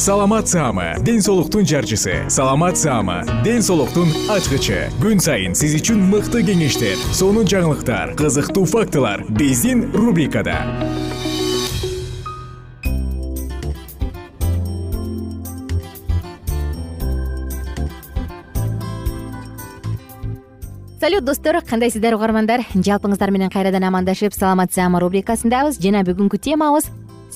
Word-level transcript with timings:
саламат 0.00 0.48
саама 0.48 0.94
ден 1.04 1.20
соолуктун 1.20 1.66
жарчысы. 1.66 2.24
Саламат 2.30 2.78
саама 2.78 3.22
ден 3.44 3.60
соолуктун 3.60 4.08
ачкычы. 4.32 4.88
Күн 4.96 5.20
сайын 5.20 5.52
сиз 5.52 5.74
үчүн 5.76 6.00
мыкты 6.08 6.40
кеңештер 6.40 6.96
сонун 7.12 7.44
жаңылыктар 7.44 8.14
кызыктуу 8.16 8.64
фактылар 8.64 9.26
биздин 9.28 9.90
рубрикада. 9.92 10.56
Салют 21.00 21.24
достор 21.24 21.60
кандайсыздар 21.60 22.16
угармандар? 22.16 22.64
Жалпыңыздар 22.72 23.28
менен 23.36 23.52
кайрадан 23.52 23.84
амандашып 23.84 24.32
саламат 24.32 24.72
саама 24.72 25.04
рубрикасындабыз. 25.04 25.76
Жана 25.76 26.00
бүгүнкү 26.08 26.40
темабыз 26.40 26.88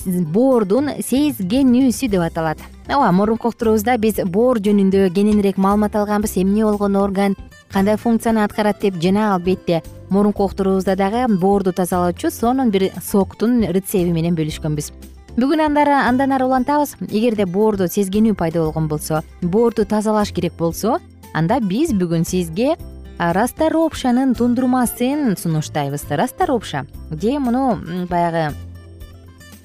боордун 0.05 0.89
сезгенүүсү 1.01 2.09
деп 2.09 2.21
аталат. 2.21 2.59
Ооба 2.87 3.11
мурунку 3.11 3.49
уктуруубузда 3.49 3.97
биз 3.97 4.21
боор 4.25 4.59
жөнүндө 4.61 5.09
кененирээк 5.15 5.57
маалымат 5.57 5.95
алганбыз. 5.95 6.37
Эмне 6.37 6.63
болгон 6.65 6.95
орган 6.95 7.35
кандай 7.73 7.97
функцияны 7.97 8.43
аткарат 8.43 8.79
деп 8.81 9.01
жана 9.01 9.33
албетте 9.33 9.81
мурунку 10.09 10.45
уктуруубузда 10.45 10.95
дагы 10.95 11.25
боорду 11.27 11.73
тазалоочу 11.73 12.29
сонун 12.31 12.69
бир 12.69 12.91
соктун 13.01 13.63
рецеби 13.63 14.13
менен 14.13 14.35
бөлүшкөнбүз. 14.37 14.91
Бүгүн 15.35 15.65
андан 15.65 16.31
ары 16.31 16.45
улантабыз. 16.45 16.95
Эгерде 17.09 17.45
боордо 17.45 17.87
сезгенүү 17.87 18.35
пайда 18.35 18.61
болгон 18.63 18.87
болсо 18.87 19.23
боорду 19.41 19.83
тазалаш 19.85 20.31
керек 20.31 20.53
болсо 20.57 20.99
анда 21.33 21.59
биз 21.59 21.91
бүгүн 21.91 22.23
сизге 22.23 22.77
расторопшанын 23.17 24.35
тундурмасын 24.35 25.35
сунуштайбыз. 25.35 26.05
Расторопша 26.09 26.85
же 27.11 27.39
муну 27.39 27.79
баягы 28.07 28.53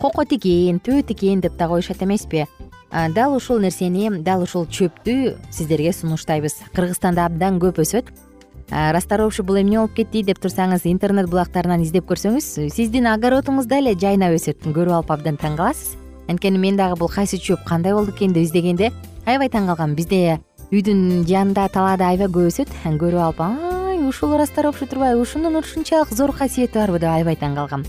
кокот 0.01 0.31
тикен 0.33 0.81
төө 0.81 1.03
тикен 1.05 1.41
деп 1.45 1.57
да 1.59 1.69
коюшат 1.69 2.03
эмеспи. 2.03 2.47
Дал 3.15 3.37
ушул 3.37 3.61
нерсени 3.61 4.09
дал 4.25 4.43
ушул 4.43 4.67
чөптү 4.67 5.37
сиздерге 5.53 5.93
сунуштайбыз. 5.93 6.57
Кыргызстанда 6.75 7.27
абдан 7.27 7.61
көп 7.61 7.83
өсөт. 7.85 8.09
Расторопша 8.71 9.43
бул 9.43 9.61
эмне 9.61 9.79
болуп 9.79 9.95
кетти 9.95 10.23
деп 10.25 10.41
турсаңыз 10.41 10.87
интернет 10.89 11.29
булактарынан 11.31 11.85
издеп 11.85 12.09
көрсөңүз 12.09 12.71
сиздин 12.73 13.07
огородуңузда 13.13 13.79
эле 13.83 13.95
жайнап 13.95 14.35
өсөт. 14.39 14.65
Көрүп 14.65 14.97
алып 14.97 15.11
абдан 15.11 15.37
таң 15.37 15.59
каласыз. 15.61 15.97
Анткени 16.31 16.59
мен 16.59 16.77
дагы 16.81 16.97
бул 16.97 17.11
кайсы 17.11 17.37
чөп 17.37 17.67
кандай 17.67 17.93
болду 17.93 18.15
экен 18.15 18.33
деп 18.33 18.47
издегенде 18.47 18.93
аябай 19.27 19.51
таң 19.53 19.69
калгам. 19.69 19.95
Бизде 19.95 20.41
үйдүн 20.71 21.27
жанында 21.29 21.69
талаада 21.69 22.09
аябай 22.09 22.31
көп 22.31 22.49
өсөт. 22.51 22.73
Көрүп 22.87 23.21
алып 23.21 23.41
ай 23.45 23.99
ушул 24.07 24.39
расторопша 24.39 24.87
турбайбы 24.87 25.21
ушунун 25.21 25.61
ушунчалык 25.61 26.15
зор 26.15 26.33
касиети 26.33 26.79
барбы 26.79 27.03
деп 27.03 27.11
аябай 27.11 27.37
таң 27.37 27.59
калгам 27.59 27.85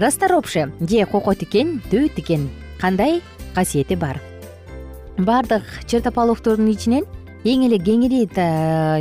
расторопша 0.00 0.70
же 0.80 1.04
кокот 1.04 1.38
тикен 1.38 1.82
төө 1.90 2.08
тикен 2.16 2.48
кандай 2.80 3.20
касиети 3.54 3.94
бар? 3.94 4.20
Баардык 5.18 5.62
чертополохтордун 5.86 6.70
ичинен 6.72 7.04
эң 7.44 7.66
эле 7.68 7.76
кеңири 7.76 8.24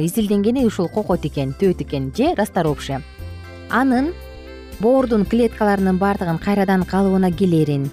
изилденгени 0.04 0.66
ушул 0.68 0.90
кокот 0.92 1.22
тикен 1.24 1.56
төө 1.56 1.78
тикен 1.80 2.12
же 2.18 2.34
расторопша 2.36 3.02
анын 3.70 4.12
боордун 4.82 5.24
клеткаларынын 5.26 5.98
баардыгын 5.98 6.38
кайрадан 6.38 6.84
калыбына 6.84 7.31
келерин. 7.31 7.90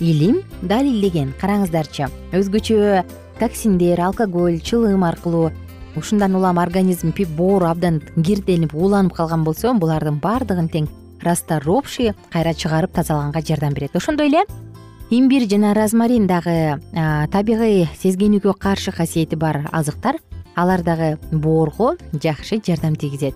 Илим 0.00 0.42
далилдеген 0.62 1.34
караңыздарчы. 1.40 2.08
Өзгөчө 2.32 3.04
токсиндер 3.38 4.00
алкоголь 4.00 4.60
чылым 4.60 5.04
аркылуу 5.04 5.52
ушундан 5.94 6.34
улам 6.34 6.58
организм 6.58 7.12
боор 7.36 7.64
абдан 7.64 8.02
кирденип 8.16 8.74
ууланып 8.74 9.12
калган 9.12 9.44
болсо 9.44 9.74
булардын 9.74 10.18
баардыгын 10.18 10.68
тең 10.68 10.88
расторопши 11.22 12.14
кайра 12.30 12.54
чыгарып 12.54 12.92
тазалаганга 12.92 13.42
жардам 13.42 13.74
берет. 13.74 13.96
Ошондой 13.96 14.28
эле 14.28 14.44
имбирь 15.10 15.48
жана 15.48 15.74
розмарин 15.74 16.26
дагы 16.26 16.80
табигый 17.30 17.88
сезгенүүгө 18.02 18.54
каршы 18.54 18.92
касиети 18.92 19.36
бар 19.36 19.68
азыктар 19.72 20.16
алар 20.54 20.82
дагы 20.82 21.18
боорго 21.30 21.96
жакшы 22.12 22.60
жардам 22.64 22.96
тийгизет. 22.96 23.34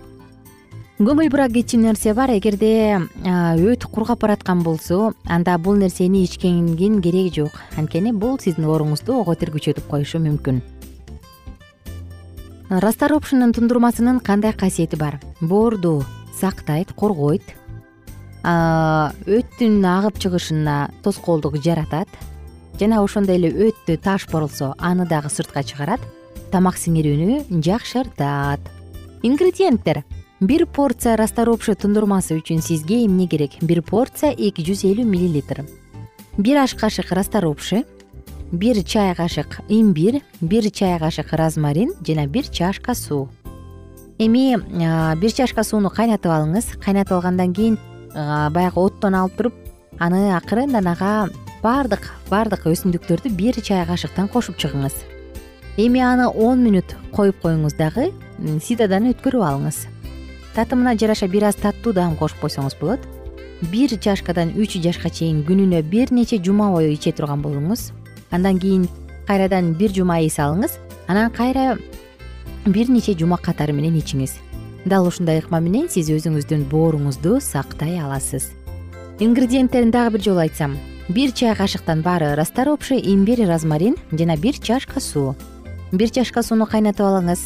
Көңүл 0.95 1.27
бура 1.27 1.49
кетчү 1.51 1.75
нерсе 1.75 2.13
бар. 2.15 2.31
Эгерде 2.31 3.01
өт 3.25 3.83
кургап 3.91 4.21
бараткан 4.21 4.61
болсо 4.63 5.11
анда 5.27 5.57
бул 5.57 5.75
нерсени 5.75 6.23
ичкендин 6.23 7.01
кереги 7.01 7.41
жок. 7.41 7.51
Анткени 7.75 8.13
бул 8.13 8.39
сиздин 8.39 8.69
ооруңузду 8.69 9.19
ого 9.19 9.35
тергүчөтүп 9.35 9.89
коюшу 9.91 10.23
мүмкүн. 10.23 10.61
Расторопшинын 12.69 13.51
тундурмасынын 13.51 14.21
кандай 14.23 14.53
касиети 14.53 14.95
бар? 14.95 15.19
Боорду 15.41 16.05
сактайт 16.39 16.93
коргойт 16.95 17.43
өттүн 18.45 19.79
агып 19.89 20.19
чыгышына 20.21 20.91
тоскоолдук 21.01 21.57
жаратат 21.65 22.09
жана 22.79 23.01
ошондой 23.01 23.39
эле 23.39 23.49
өттү 23.49 23.97
таш 23.97 24.27
борулсо 24.29 24.75
аны 24.77 25.07
дагы 25.09 25.31
сыртка 25.33 25.63
чыгарат 25.63 26.01
тамак 26.51 26.77
сиңирүүнү 26.77 27.61
жакшыртат. 27.63 28.61
Ингредиенттер. 29.25 30.03
Бир 30.39 30.65
порция 30.67 31.15
расторопша 31.17 31.73
тундурмасы 31.75 32.35
үчүн 32.37 32.61
сизге 32.61 33.05
эмне 33.05 33.25
керек? 33.27 33.57
Бир 33.61 33.81
порция 33.81 34.31
эки 34.31 34.61
жүз 34.61 34.85
элүү 34.85 35.07
миллилитр. 35.09 35.63
Бир 36.37 36.61
аш 36.61 36.75
кашык 36.75 37.11
расторопши 37.11 37.83
бир 38.51 38.83
чай 38.83 39.15
кашык 39.15 39.61
имбирь 39.69 40.21
бир 40.41 40.69
чай 40.69 40.99
кашык 40.99 41.33
розмарин 41.33 41.93
жана 42.05 42.27
бир 42.27 42.47
чашка 42.47 42.93
суу. 42.93 43.29
Эми 44.19 44.55
бир 45.19 45.31
чашка 45.31 45.63
сууну 45.63 45.89
кайнатып 45.89 46.31
алыңыз. 46.31 46.77
Кайнатып 46.83 47.17
алгандан 47.17 47.53
кийин 47.53 47.79
баягы 48.15 48.79
оттон 48.79 49.15
алып 49.15 49.35
туруп 49.37 49.53
аны 49.99 50.31
акырындан 50.35 50.87
ага 50.87 51.29
баардык 51.63 52.07
баардык 52.29 52.65
өсүмдүктөрдү 52.71 53.31
бир 53.35 53.59
чай 53.61 53.85
кашыктан 53.85 54.27
кошуп 54.27 54.57
чыгыңыз. 54.57 54.95
Эми 55.77 55.99
аны 55.99 56.27
он 56.29 56.63
мүнөт 56.63 56.95
коюп 57.11 57.41
коюңуз 57.43 57.75
дагы 57.75 58.11
сидадан 58.63 59.11
өткөрүп 59.11 59.43
алыңыз. 59.43 59.85
Татымына 60.55 60.95
жараша 60.95 61.27
бир 61.27 61.49
аз 61.49 61.59
таттуу 61.59 61.93
даам 61.93 62.15
кошуп 62.15 62.45
койсоңуз 62.45 62.77
болот. 62.79 63.01
Бир 63.71 63.91
чашкадан 63.99 64.53
үч 64.55 64.77
жашка 64.83 65.09
чейин 65.09 65.43
күнүнө 65.43 65.81
бир 65.83 66.11
нече 66.11 66.39
жума 66.43 66.71
бою 66.71 66.93
иче 66.93 67.11
турган 67.11 67.43
болуңуз. 67.43 67.91
Андан 68.31 68.59
кийин 68.59 68.87
кайрадан 69.27 69.73
бир 69.73 69.91
жума 69.91 70.21
эс 70.21 70.39
алыңыз 70.39 70.77
анан 71.07 71.31
кайра 71.31 71.77
бир 72.65 72.89
нече 72.89 73.13
жума 73.17 73.37
катары 73.37 73.73
менен 73.73 73.97
ичиңиз 73.97 74.37
дал 74.85 75.07
ушундай 75.07 75.41
ыкма 75.41 75.59
менен 75.59 75.89
сиз 75.89 76.09
өзүңүздүн 76.13 76.67
бооруңузду 76.69 77.39
сактай 77.41 77.97
аласыз. 77.99 78.51
Ингредиенттерин 79.19 79.91
дагы 79.91 80.17
бир 80.17 80.23
жолу 80.23 80.43
айтсам. 80.45 80.77
Бир 81.09 81.31
чай 81.31 81.55
кашыктан 81.55 82.01
баары 82.01 82.35
расторопший 82.35 83.01
имбирь 83.01 83.45
розмарин 83.45 83.95
жана 84.11 84.37
бир 84.37 84.57
чашка 84.59 84.99
суу 84.99 85.35
бир 85.91 86.09
чашка 86.09 86.43
сууну 86.43 86.65
кайнатып 86.65 87.05
алыңыз. 87.05 87.41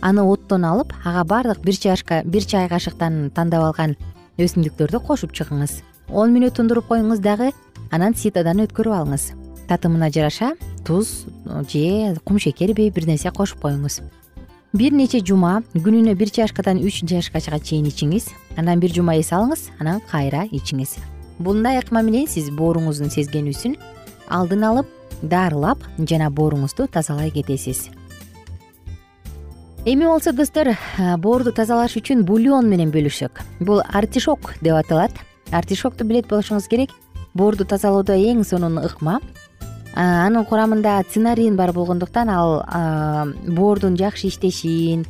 Аны 0.00 0.22
оттон 0.22 0.64
алып 0.64 0.92
ага 1.04 1.24
баардык 1.24 1.62
бир 1.64 1.76
чашка 1.76 2.22
бир 2.24 2.44
чай 2.44 2.68
кашыктан 2.68 3.30
тандап 3.34 3.64
алган 3.64 3.96
өсүмдүктөрдү 4.38 5.02
кошуп 5.06 5.32
чыгыңыз. 5.32 5.82
Он 6.10 6.34
мүнөт 6.34 6.58
тундуруп 6.58 6.90
коюңуз 6.90 7.22
дагы 7.22 7.52
анан 7.90 8.14
ситодан 8.14 8.64
өткөрүп 8.66 8.98
алыңыз. 8.98 9.30
Татымына 9.68 10.10
жараша 10.10 10.54
туз 10.84 11.24
же 11.70 12.16
кумшекерби 12.24 12.90
бир 12.90 13.06
нерсе 13.06 13.30
кошуп 13.30 13.62
коюңуз 13.62 14.02
бир 14.72 14.94
нече 14.96 15.20
жума 15.20 15.60
күнүнө 15.74 16.14
бир 16.16 16.30
чашкадан 16.32 16.80
үч 16.80 17.02
чашкача 17.08 17.58
чейин 17.60 17.86
ичиңиз. 17.90 18.30
Андан 18.56 18.80
бир 18.80 18.92
жума 18.96 19.14
эс 19.20 19.28
алыңыз 19.32 19.68
анан 19.78 20.00
кайра 20.08 20.46
ичиңиз. 20.48 20.96
Мындай 21.38 21.80
ыкма 21.80 22.02
менен 22.02 22.26
сиз 22.26 22.48
бооруңуздун 22.56 23.12
сезгенүүсүн 23.12 23.76
алдын 24.32 24.64
алып 24.64 24.88
дарылап 25.22 25.84
жана 25.98 26.30
бооруңузду 26.30 26.88
тазалай 26.88 27.30
кетесиз. 27.30 27.90
Эми 29.84 30.06
болсо 30.06 30.32
достор 30.32 30.72
боорду 31.18 31.52
тазалаш 31.52 31.98
үчүн 32.00 32.24
бульон 32.24 32.70
менен 32.70 32.92
бөлүшсөк 32.94 33.42
бул 33.60 33.82
артишок 33.92 34.54
деп 34.62 34.78
аталат. 34.78 35.12
Артишокту 35.50 36.04
билет 36.04 36.30
болушуңуз 36.30 36.68
керек. 36.68 36.90
Боорду 37.34 37.64
тазалоодо 37.64 38.14
эң 38.16 38.44
сонун 38.44 38.78
ыкма 38.80 39.20
анын 39.94 40.44
курамында 40.48 41.02
цинарин 41.10 41.56
бар 41.56 41.72
болгондуктан 41.72 42.30
ал 42.30 42.62
боордун 43.46 43.96
жакшы 43.96 44.28
иштешин 44.28 45.04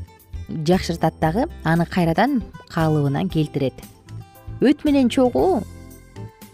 жакшыртат 0.49 1.15
дагы 1.21 1.47
аны 1.65 1.87
кайрадан 1.87 2.43
калыбына 2.69 3.29
келтирет. 3.29 3.75
Өт 4.61 4.85
менен 4.85 5.09
чогуу 5.09 5.63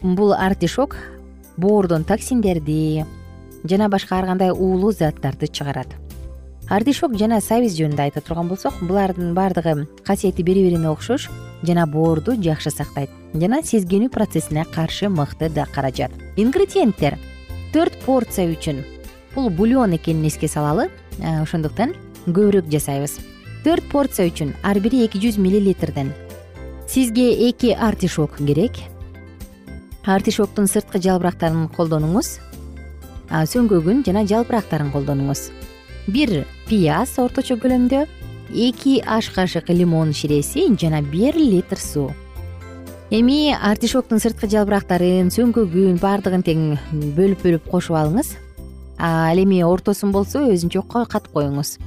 бул 0.02 0.32
артишок 0.32 0.96
боордон 1.56 2.04
токсиндерди 2.04 3.04
жана 3.64 3.88
башка 3.88 4.18
ар 4.18 4.26
кандай 4.26 4.50
уулуу 4.50 4.92
заттарды 4.92 5.48
чыгарат. 5.48 5.88
Артишок 6.68 7.16
жана 7.16 7.40
сабиз 7.40 7.78
жөнүндө 7.78 8.02
айта 8.02 8.20
турган 8.20 8.48
болсок 8.48 8.74
булардын 8.82 9.32
баардыгы 9.34 9.88
касиети 10.04 10.42
бири 10.42 10.66
бирине 10.66 10.90
окшош 10.90 11.30
жана 11.62 11.86
боорду 11.86 12.36
жакшы 12.36 12.70
сактайт 12.70 13.10
жана 13.32 13.62
сезгенүү 13.62 14.10
процессине 14.12 14.64
каршы 14.64 15.08
мыкты 15.08 15.48
да 15.48 15.64
каражат. 15.64 16.12
Ингредиенттер 16.36 17.18
төрт 17.72 17.96
порция 18.04 18.48
үчүн. 18.52 18.84
Бул 19.34 19.50
бульон 19.50 19.94
экенин 19.96 20.26
эске 20.28 20.48
салалы 20.48 20.88
ошондуктан 21.20 21.94
көбүрөөк 22.26 22.70
жасайбыз. 22.72 23.18
Төрт 23.64 23.88
порция 23.92 24.28
үчүн 24.30 24.54
ар 24.62 24.80
бири 24.80 25.04
эки 25.06 25.20
жүз 25.20 25.38
миллилитрден. 25.38 26.12
Сизге 26.88 27.30
эки 27.48 27.72
артишок 27.72 28.38
керек. 28.38 28.78
Артишоктун 30.04 30.66
сырткы 30.66 31.02
жалбырактарын 31.04 31.68
колдонуңуз. 31.76 32.38
Сөңгөгүн 33.28 34.06
жана 34.06 34.24
жалбырактарын 34.24 34.92
колдонуңуз. 34.94 35.50
Бир 36.08 36.46
пияз 36.68 37.18
орточо 37.20 37.58
көлөмдө 37.60 38.06
эки 38.54 39.02
аш 39.04 39.28
кашык 39.34 39.68
лимон 39.68 40.14
ширеси 40.16 40.64
жана 40.80 41.02
бир 41.02 41.36
литр 41.36 41.76
суу 41.76 42.14
эми 43.10 43.54
артишоктун 43.56 44.20
сырткы 44.20 44.48
жалбырактарын 44.52 45.30
сөңгөгүн 45.32 45.96
баардыгын 46.02 46.42
тең 46.44 46.64
бөлүп 47.16 47.44
бөлүп 47.44 47.68
кошуп 47.72 47.96
алыңыз. 47.96 48.34
Ал 49.00 49.38
эми 49.40 49.62
ортосун 49.64 50.12
болсо 50.12 50.42
өзүнчө 50.44 50.82
катып 50.92 51.32
коюңуз. 51.32 51.78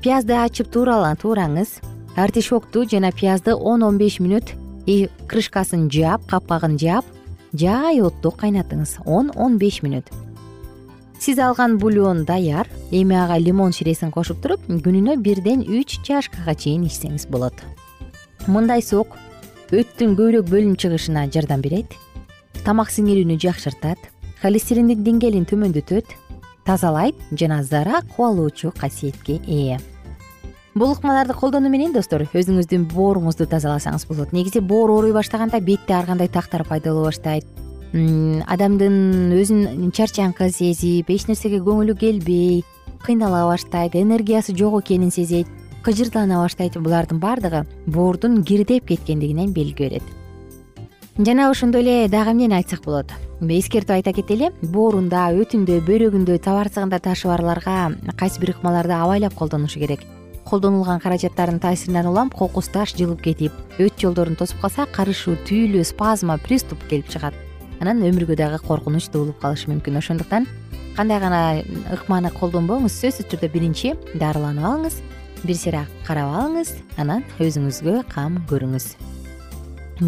Пиязды 0.00 0.36
ачып 0.38 0.70
туураңыз. 0.72 1.80
Артишокту 2.16 2.84
жана 2.88 3.12
пиязды 3.12 3.54
он 3.54 3.82
он 3.82 3.98
беш 3.98 4.20
мүнөт 4.20 4.54
крышкасын 5.28 5.90
жаап 5.90 6.26
капкагын 6.28 6.78
жаап 6.78 7.04
жай 7.52 8.00
отто 8.00 8.30
кайнатыңыз. 8.30 9.04
он 9.04 9.32
он 9.34 9.58
беш 9.58 9.82
мүнөт. 9.82 10.08
Сиз 11.18 11.38
алган 11.38 11.78
бульон 11.78 12.24
даяр. 12.24 12.68
Эми 12.90 13.16
ага 13.16 13.38
лимон 13.38 13.72
ширесин 13.72 14.10
кошуп 14.10 14.40
туруп 14.40 14.60
күнүнө 14.68 15.16
бирден 15.16 15.60
үч 15.60 16.00
чашкага 16.04 16.54
чейин 16.54 16.84
ичсеңиз 16.84 17.28
болот. 17.28 17.54
Мындай 18.46 18.82
сок 18.82 19.16
өттүн 19.72 20.12
көбүрөөк 20.18 20.50
бөлүнүп 20.50 20.80
чыгышына 20.82 21.28
жардам 21.32 21.62
берет 21.64 21.94
тамак 22.66 22.92
сиңирүүнү 22.92 23.38
жакшыртат 23.40 24.10
холестериндин 24.42 25.04
деңгээлин 25.06 25.48
төмөндөтөт 25.48 26.12
тазалайт 26.66 27.16
жана 27.32 27.62
зара 27.64 28.02
кубалоочу 28.16 28.72
касиетке 28.76 29.40
ээ. 29.46 29.78
Бул 30.74 30.92
ыкмаларды 30.92 31.36
колдонуу 31.38 31.70
менен 31.70 31.92
достор 31.94 32.26
өзүңүздүн 32.26 32.88
бооруңузду 32.90 33.46
тазаласаңыз 33.46 34.08
болот. 34.08 34.32
Негизи 34.32 34.60
боор 34.60 34.90
ооруй 34.90 35.12
баштаганда 35.14 35.60
бетте 35.60 35.94
ар 35.94 36.06
кандай 36.06 36.28
тактар 36.28 36.64
пайда 36.66 36.92
боло 36.92 37.08
баштайт 37.08 37.46
адамдын 37.94 39.32
өзүн 39.38 39.92
чарчаңкы 39.94 40.48
сезип 40.50 41.12
эч 41.14 41.28
нерсеге 41.28 41.60
көңүлү 41.62 41.94
келбей 42.00 42.64
кыйнала 43.04 43.44
баштайт 43.46 43.94
энергиясы 43.94 44.56
жок 44.56 44.80
экенин 44.82 45.12
сезет 45.14 45.46
кыжырлана 45.84 46.40
баштайт 46.40 46.78
булардын 46.80 47.18
баардыгы 47.20 47.66
боордун 47.86 48.42
кирдеп 48.42 48.86
кеткендигинен 48.88 49.52
белги 49.52 49.82
берет. 49.82 50.02
Жана 51.18 51.50
ошондой 51.50 51.82
эле 51.82 52.08
дагы 52.08 52.30
эмнени 52.30 52.54
айтсак 52.54 52.82
болот? 52.84 53.12
Эскертип 53.40 53.90
айта 53.90 54.12
кетели 54.12 54.50
боорунда 54.62 55.28
өтүндө 55.36 55.82
бөйрөгүндө 55.84 56.38
табарсыгында 56.40 56.98
ташы 57.04 57.28
барларга 57.28 57.92
кайсы 58.16 58.40
бир 58.40 58.54
ыкмаларды 58.54 58.96
абайлап 58.96 59.34
колдонушу 59.34 59.78
керек. 59.78 60.00
Колдонулган 60.44 61.00
каражаттардын 61.00 61.60
таасиринен 61.60 62.06
улам 62.06 62.30
кокус 62.30 62.68
таш 62.68 62.96
жылып 62.96 63.20
кетип 63.22 63.52
өт 63.78 64.00
жолдорун 64.00 64.36
тосуп 64.36 64.60
калса 64.60 64.86
карышуу 64.86 65.36
түйүлүү 65.46 65.84
спазма 65.84 66.38
приступ 66.38 66.80
келип 66.88 67.08
чыгат. 67.12 67.34
Анан 67.80 68.00
өмүргө 68.02 68.36
дагы 68.36 68.58
коркунуч 68.64 69.10
туулуп 69.12 69.38
калышы 69.40 69.70
мүмкүн. 69.70 69.98
Ошондуктан 69.98 70.48
кандай 70.96 71.20
гана 71.20 71.62
ыкманы 71.92 72.32
колдонбоңуз 72.32 72.96
сөзсүз 73.02 73.28
түрдө 73.30 73.52
биринчи 73.52 73.94
дарыланып 74.14 74.64
алыңыз 74.64 75.00
бир 75.44 75.56
сыйра 75.56 75.84
карап 76.06 76.32
алыңыз 76.40 76.74
анан 76.98 77.24
өзүңүзгө 77.38 78.02
кам 78.08 78.40
көрүңүз. 78.50 78.94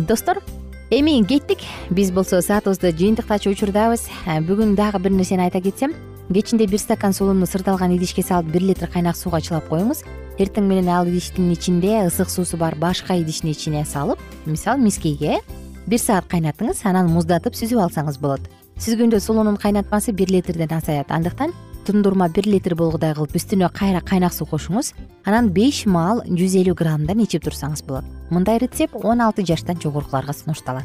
Достор 0.08 0.42
эми 0.90 1.22
кеттик. 1.26 1.62
Биз 1.90 2.10
болсо 2.10 2.40
саатыбызды 2.40 2.92
жыйынтыктачу 2.92 3.52
учурдабыз. 3.52 4.08
Бүгүн 4.48 4.74
дагы 4.74 4.98
бир 4.98 5.12
нерсени 5.12 5.46
айта 5.46 5.60
кетсем. 5.60 5.94
Кечинде 6.32 6.66
бир 6.66 6.80
стакан 6.80 7.12
сулууну 7.12 7.46
сырдалган 7.46 7.94
идишке 7.96 8.22
салып 8.22 8.50
бир 8.50 8.62
литр 8.62 8.88
кайнак 8.88 9.16
сууга 9.16 9.40
чылап 9.40 9.68
коюңуз. 9.68 10.02
Эртең 10.38 10.66
менен 10.66 10.88
ал 10.90 11.06
идиштин 11.06 11.52
ичинде 11.52 12.02
ысык 12.08 12.28
суусу 12.28 12.56
бар 12.56 12.74
башка 12.74 13.14
идиштин 13.14 13.50
ичине 13.50 13.84
салып 13.86 14.18
мисалы 14.44 14.82
мискейге 14.82 15.38
бир 15.86 15.98
саат 15.98 16.26
кайнатыңыз 16.28 16.82
анан 16.84 17.08
муздатып 17.08 17.54
сүзүп 17.54 17.86
алсаңыз 17.86 18.18
болот. 18.20 18.42
Сүзгөндө 18.76 19.20
сулуунун 19.20 19.56
кайнатмасы 19.56 20.12
бир 20.12 20.28
литрден 20.28 20.74
азаят. 20.76 21.10
Андыктан 21.10 21.54
тундурма 21.86 22.28
бир 22.28 22.48
литр 22.50 22.74
болгудай 22.74 23.14
кылып 23.14 23.38
үстүнө 23.38 23.70
кайра 23.72 24.02
кайнак 24.02 24.34
суу 24.34 24.48
кошуңуз. 24.50 24.92
Анан 25.24 25.52
беш 25.54 25.84
маал 25.86 26.20
жүз 26.26 26.58
элүү 26.60 26.74
граммдан 26.76 27.22
ичип 27.24 27.46
турсаңыз 27.46 27.84
болот. 27.86 28.04
Мындай 28.30 28.58
рецепт 28.58 28.98
он 29.02 29.22
алты 29.22 29.46
жаштан 29.46 29.78
жогорукуларга 29.82 30.34
сунушталат. 30.34 30.84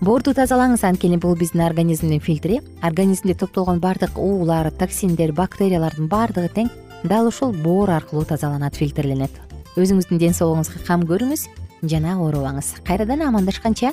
Боорду 0.00 0.32
тазалаңыз 0.36 0.84
анткени 0.84 1.18
бул 1.20 1.36
биздин 1.36 1.64
организмдин 1.66 2.20
фильтри. 2.20 2.60
Организмде 2.82 3.34
топтолгон 3.34 3.80
баардык 3.80 4.18
уулар 4.18 4.70
токсиндер 4.70 5.32
бактериялардын 5.32 6.08
баардыгы 6.08 6.52
тең. 6.54 6.70
Дал 7.04 7.28
ушул 7.28 7.52
боор 7.52 7.90
аркылуу 7.96 8.24
тазаланат 8.28 8.76
фильтрленет 8.76 9.32
өзүңүздүн 9.78 10.18
ден 10.18 10.34
соолугуңузга 10.34 10.82
кам 10.86 11.04
көрүңүз 11.08 11.46
жана 11.88 12.16
оорубаңыз. 12.20 12.74
Кайрадан 12.86 13.22
амандашканча 13.28 13.92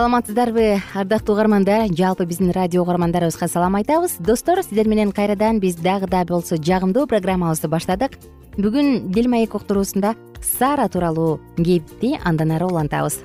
саламатсыздарбы? 0.00 0.80
Ардактуу 0.94 1.34
угармандар 1.34 1.92
жалпы 1.92 2.24
биздин 2.24 2.52
радио 2.52 2.80
угармандарыбызга 2.80 3.48
салам 3.48 3.76
айтабыз. 3.76 4.16
Достор 4.18 4.62
сиздер 4.62 4.88
менен 4.88 5.12
кайрадан 5.12 5.60
биз 5.60 5.76
дагы 5.76 6.06
да 6.06 6.24
болсо 6.24 6.56
жагымдуу 6.56 7.06
программабызды 7.06 7.68
баштадык. 7.68 8.16
Бүгүн 8.56 9.12
дил 9.12 9.28
маек 9.28 9.54
уктуруусунда 9.54 10.14
сара 10.40 10.88
тууралуу 10.88 11.38
кепти 11.58 12.16
андан 12.24 12.52
ары 12.52 12.64
улантабыз. 12.64 13.20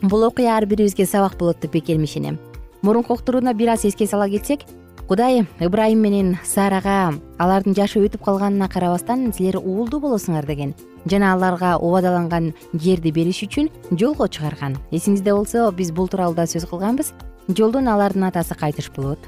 Бул 0.00 0.24
окуя 0.24 0.56
ар 0.56 0.64
бирибизге 0.64 1.04
сабак 1.04 1.36
болот 1.36 1.60
деп 1.60 1.72
бекем 1.72 2.02
ишенем 2.04 2.38
мурунку 2.82 3.14
уктурууна 3.14 3.54
бир 3.54 3.70
аз 3.70 3.84
эске 3.84 4.06
сала 4.06 4.28
кетсек 4.28 4.60
кудай 5.08 5.46
ыбрайым 5.58 6.02
менен 6.04 6.34
сарага 6.44 7.14
алардын 7.40 7.72
жашы 7.72 8.02
өтүп 8.04 8.20
калганына 8.26 8.68
карабастан 8.68 9.30
силер 9.32 9.56
уулдуу 9.56 10.02
болосуңар 10.02 10.44
деген 10.44 10.74
жана 11.08 11.32
аларга 11.32 11.78
убадаланган 11.80 12.50
жерди 12.74 13.10
бериш 13.16 13.40
үчүн 13.46 13.70
жолго 13.90 14.28
чыгарган. 14.28 14.76
Эсиңизде 14.92 15.32
болсо 15.32 15.70
биз 15.72 15.92
бул 15.96 16.10
тууралуу 16.12 16.36
да 16.36 16.44
сөз 16.44 16.66
кылганбыз. 16.68 17.14
Жолдон 17.48 17.88
алардын 17.88 18.26
атасы 18.28 18.54
кайтыш 18.54 18.90
болот. 18.96 19.18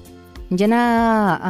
Жана 0.50 1.40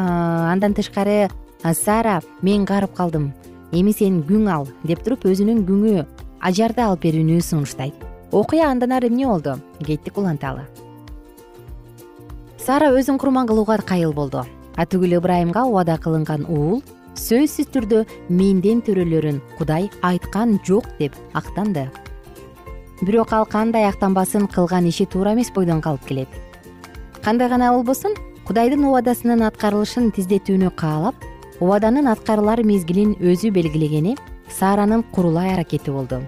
андан 0.53 0.75
тышкары 0.79 1.29
сара 1.75 2.21
мен 2.43 2.67
карып 2.67 2.95
калдым 2.95 3.33
эми 3.73 3.91
сен 3.91 4.23
күң 4.23 4.47
ал 4.51 4.69
деп 4.85 5.03
туруп 5.03 5.27
өзүнүн 5.27 5.65
күңү 5.67 6.07
ажарды 6.41 6.87
алып 6.87 7.03
берүүнү 7.09 7.41
сунуштайт. 7.43 7.95
Окуя 8.31 8.71
андан 8.71 8.93
ары 8.93 9.11
эмне 9.11 9.27
болду? 9.27 9.59
Кеттик 9.83 10.19
уланталы 10.19 10.69
сара 12.71 12.93
өзүн 12.95 13.19
курман 13.19 13.49
кылууга 13.51 13.83
кайыл 13.83 14.13
болду. 14.15 14.45
Атүгүл 14.79 15.17
ыбрайымга 15.19 15.65
убада 15.67 15.97
кылынган 15.99 16.45
уул 16.47 16.85
сөзсүз 17.19 17.67
түрдө 17.75 18.05
менден 18.29 18.79
төрөлөрүн 18.87 19.41
кудай 19.59 19.89
айткан 20.07 20.61
жок 20.63 20.87
деп 21.01 21.17
актанды. 21.35 21.89
Бирок 23.03 23.33
ал 23.33 23.49
кандай 23.51 23.89
актанбасын 23.89 24.47
кылган 24.47 24.87
иши 24.87 25.09
туура 25.11 25.33
эмес 25.35 25.51
бойдон 25.51 25.83
калып 25.83 26.07
келет. 26.07 26.29
Кандай 27.25 27.49
гана 27.49 27.73
болбосун 27.75 28.15
кудайдын 28.47 28.87
убадасынын 28.87 29.43
аткарылышын 29.51 30.13
тездетүүнү 30.15 30.71
каалап 30.71 31.19
убаданын 31.59 32.07
аткарылар 32.07 32.63
мезгилин 32.63 33.19
өзү 33.19 33.51
белгилегени 33.51 34.15
сааранын 34.61 35.03
курулай 35.11 35.57
аракети 35.57 35.91
болду. 35.91 36.23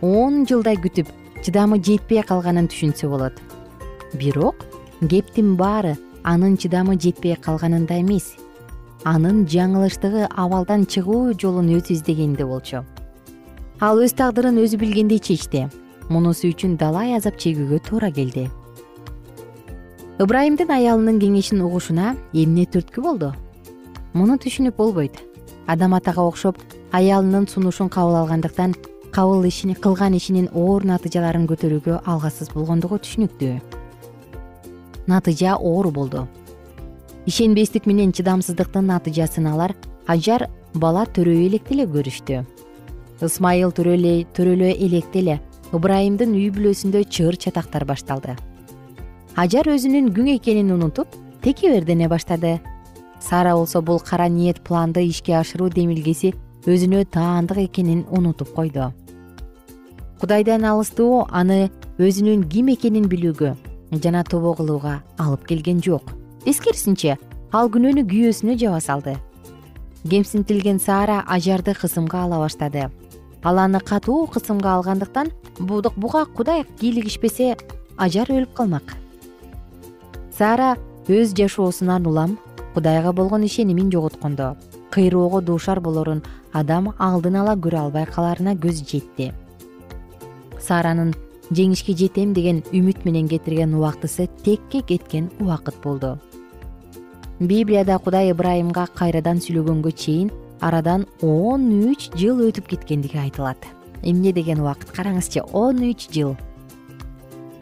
Он 0.00 0.46
жылдай 0.48 0.80
күтүп 0.80 1.12
чыдамы 1.44 1.76
жетпей 1.76 2.24
калганын 2.24 2.72
түшүнсө 2.72 3.12
болот. 3.12 3.36
Бирок 4.16 4.71
кептин 5.08 5.56
баары 5.56 5.96
анын 6.22 6.56
чыдамы 6.56 6.94
жетпей 7.00 7.34
калганында 7.34 7.98
эмес. 8.00 8.36
Анын 9.04 9.42
жаңылыштыгы 9.50 10.28
абалдан 10.30 10.86
чыгуу 10.86 11.34
жолун 11.34 11.72
өзү 11.74 11.96
издегенде 11.96 12.46
болчу. 12.46 12.84
Ал 13.80 13.98
өз 13.98 14.14
тагдырын 14.14 14.60
өзү 14.62 14.78
билгендей 14.78 15.18
чечти. 15.18 15.66
Мунусу 16.08 16.46
үчүн 16.46 16.76
далай 16.78 17.16
азап 17.16 17.34
чегүүгө 17.34 17.80
туура 17.88 18.12
келди. 18.14 18.46
Ыбрайымдын 20.22 20.70
аялынын 20.70 21.18
кеңешин 21.18 21.64
угушуна 21.66 22.14
эмне 22.32 22.68
түрткү 22.70 23.02
болду? 23.02 23.32
Муну 24.14 24.38
түшүнүп 24.38 24.78
болбойт. 24.78 25.18
Адам 25.66 25.98
атага 25.98 26.22
окшоп 26.22 26.62
аялынын 26.92 27.48
сунушун 27.48 27.90
кабыл 27.90 28.22
алгандыктан 28.22 28.76
кабыл 29.10 29.48
ишин 29.50 29.74
кылган 29.74 30.14
ишинин 30.14 30.48
оор 30.54 30.86
натыйжаларын 30.86 31.48
көтөрүүгө 31.50 32.02
алгасыз 32.06 32.54
болгондугу 32.54 33.02
түшүнүктүү 33.02 33.81
натыйжа 35.06 35.56
оор 35.56 35.90
болду. 35.90 36.28
Ишенбестик 37.26 37.86
менен 37.86 38.12
чыдамсыздыктын 38.12 38.86
натыйжасын 38.86 39.46
алар 39.46 39.76
ажар 40.06 40.48
бала 40.74 41.06
төрөй 41.06 41.46
электе 41.46 41.74
эле 41.74 41.86
көрүштү 41.86 42.44
ысмайыл 43.22 43.70
төрөлө 43.72 44.72
электе 44.72 45.20
эле 45.20 45.40
ыбрайымдын 45.72 46.34
үй 46.34 46.50
бүлөсүндө 46.52 47.04
чыр 47.08 47.36
чатактар 47.36 47.84
башталды. 47.88 48.36
Ажар 49.36 49.68
өзүнүн 49.72 50.10
күң 50.12 50.34
экенин 50.36 50.72
унутуп 50.74 51.14
текебердене 51.44 52.08
баштады. 52.08 52.58
Сара 53.20 53.54
болсо 53.54 53.80
бул 53.80 54.00
кара 54.00 54.28
ниет 54.28 54.60
планды 54.60 55.06
ишке 55.06 55.36
ашыруу 55.38 55.70
демилгеси 55.70 56.34
өзүнө 56.66 57.06
таандык 57.06 57.62
экенин 57.68 58.04
унутуп 58.10 58.52
койду. 58.54 58.92
Кудайдан 60.20 60.64
алыстоо 60.64 61.26
аны 61.30 61.70
өзүнүн 61.98 62.48
ким 62.50 62.68
экенин 62.74 63.08
билүүгө 63.08 63.56
жана 64.00 64.24
тобо 64.24 64.54
кылууга 64.54 65.02
алып 65.18 65.44
келген 65.46 65.82
жок. 65.82 66.12
Тескерисинче 66.44 67.18
ал 67.52 67.68
күнөөнү 67.68 68.06
күйөөсүнө 68.08 68.56
жаба 68.58 68.80
салды. 68.80 69.16
Кемсинтилген 70.08 70.80
саара 70.80 71.22
ажарды 71.26 71.74
кысымга 71.74 72.24
ала 72.24 72.38
баштады. 72.40 72.90
Ал 73.42 73.58
аны 73.58 73.80
катуу 73.80 74.26
кысымга 74.26 74.74
алгандыктан 74.74 75.30
буга 75.58 76.24
кудай 76.26 76.64
кийлигишпесе 76.80 77.56
ажар 77.96 78.30
өлүп 78.30 78.54
калмак. 78.54 78.96
Саара 80.38 80.76
өз 81.08 81.34
жашоосунан 81.36 82.06
улам 82.06 82.38
кудайга 82.74 83.12
болгон 83.12 83.44
ишенимин 83.44 83.90
жоготкондо. 83.92 84.56
Кыйроого 84.90 85.40
дуушар 85.40 85.80
болорун 85.80 86.22
адам 86.52 86.94
алдын 86.98 87.36
ала 87.36 87.54
көрө 87.54 87.78
албай 87.86 88.06
калаарына 88.06 88.54
көзү 88.56 88.84
жетти. 88.88 89.32
Сааранын 90.60 91.14
жеңишке 91.56 91.94
жетем 91.96 92.32
деген 92.34 92.62
үмүт 92.72 93.04
менен 93.04 93.28
кетирген 93.28 93.74
убактысы 93.76 94.28
текке 94.44 94.80
кеткен 94.80 95.30
убакыт 95.38 95.76
болду. 95.84 96.18
Библияда 97.38 97.98
кудай 97.98 98.32
ыбрайымга 98.32 98.86
кайрадан 98.94 99.40
сүйлөгөнгө 99.44 99.92
чейин 99.92 100.30
арадан 100.60 101.06
он 101.20 101.68
үч 101.90 102.10
жыл 102.14 102.42
өтүп 102.48 102.68
кеткендиги 102.72 103.18
айтылат. 103.18 103.58
Эмне 104.02 104.32
деген 104.32 104.60
убакыт? 104.60 104.92
Караңызчы 104.96 105.42
он 105.52 105.82
үч 105.90 106.08
жыл. 106.12 106.36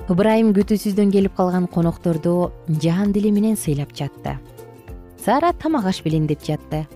Ыбрайым 0.09 0.53
күтүүсүздөн 0.57 1.13
келип 1.15 1.37
калган 1.37 1.67
конокторду 1.67 2.53
жан 2.69 3.13
дили 3.13 3.31
менен 3.31 3.57
сыйлап 3.57 3.95
жатты. 3.97 4.39
Сара 5.25 5.53
тамак 5.53 5.87
аш 5.87 6.03
белейин 6.03 6.27
деп 6.27 6.45
жатты. 6.45 6.87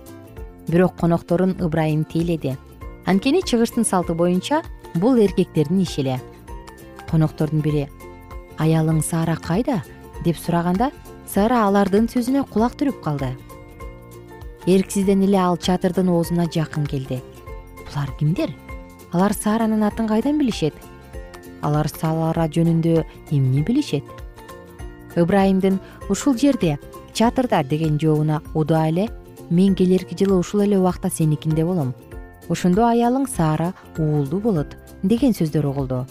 Бирок 0.67 0.95
конокторун 0.97 1.55
ыбрайым 1.59 2.05
тейледи 2.05 2.57
анткени 3.05 3.41
чыгыштын 3.45 3.85
салты 3.85 4.13
боюнча 4.13 4.63
бул 4.95 5.17
эркектердин 5.21 5.81
иши 5.83 6.01
эле 6.01 6.19
коноктордун 7.11 7.61
бири. 7.61 7.87
Аялың 8.57 9.01
саара 9.03 9.35
кайда? 9.35 9.81
деп 10.23 10.37
сураганда 10.39 10.91
сара 11.27 11.65
алардын 11.67 12.07
сөзүнө 12.09 12.45
кулак 12.49 12.77
түрүп 12.79 13.01
калды. 13.03 13.31
Эрксизден 14.65 15.23
эле 15.27 15.37
ал 15.37 15.57
чатырдын 15.57 16.09
оозуна 16.09 16.47
жакын 16.51 16.85
келди. 16.87 17.21
Булар 17.85 18.11
кимдер? 18.19 18.53
Алар 19.11 19.33
сааранын 19.33 19.83
атын 19.83 20.07
кайдан 20.07 20.39
билишет? 20.39 20.73
Алар 21.61 21.89
саара 21.89 22.47
жөнүндө 22.47 23.03
эмне 23.31 23.61
билишет? 23.61 24.03
Ыбрайымдын 25.15 25.79
ушул 26.09 26.35
жерде 26.37 26.79
чатырда 27.13 27.63
деген 27.63 27.99
жообуна 27.99 28.41
удаа 28.53 28.89
эле 28.89 29.07
мен 29.49 29.75
келерки 29.75 30.17
жылы 30.17 30.39
ушул 30.39 30.61
эле 30.61 30.79
убакта 30.79 31.09
сеникинде 31.09 31.63
болом 31.63 31.93
ошондо 32.49 32.83
аялың 32.89 33.27
саара 33.29 33.73
уулдуу 33.97 34.39
болот 34.41 34.75
деген 35.03 35.33
сөздөр 35.33 35.69
угулду 35.71 36.05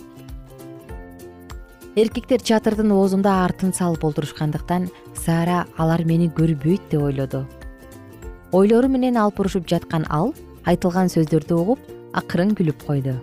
эркектер 1.96 2.42
чатырдын 2.42 2.90
оозунда 2.90 3.44
артын 3.44 3.70
салып 3.72 4.02
олтурушкандыктан 4.04 4.88
саара 5.14 5.60
алар 5.78 6.02
мени 6.04 6.26
көрбөйт 6.26 6.88
деп 6.90 7.02
ойлоду. 7.02 7.44
Ойлору 8.50 8.88
менен 8.88 9.16
алпурушуп 9.16 9.68
жаткан 9.70 10.04
ал 10.10 10.32
айтылган 10.66 11.06
сөздөрдү 11.12 11.54
угуп 11.54 11.78
акырын 12.12 12.50
күлүп 12.58 12.82
койду. 12.88 13.14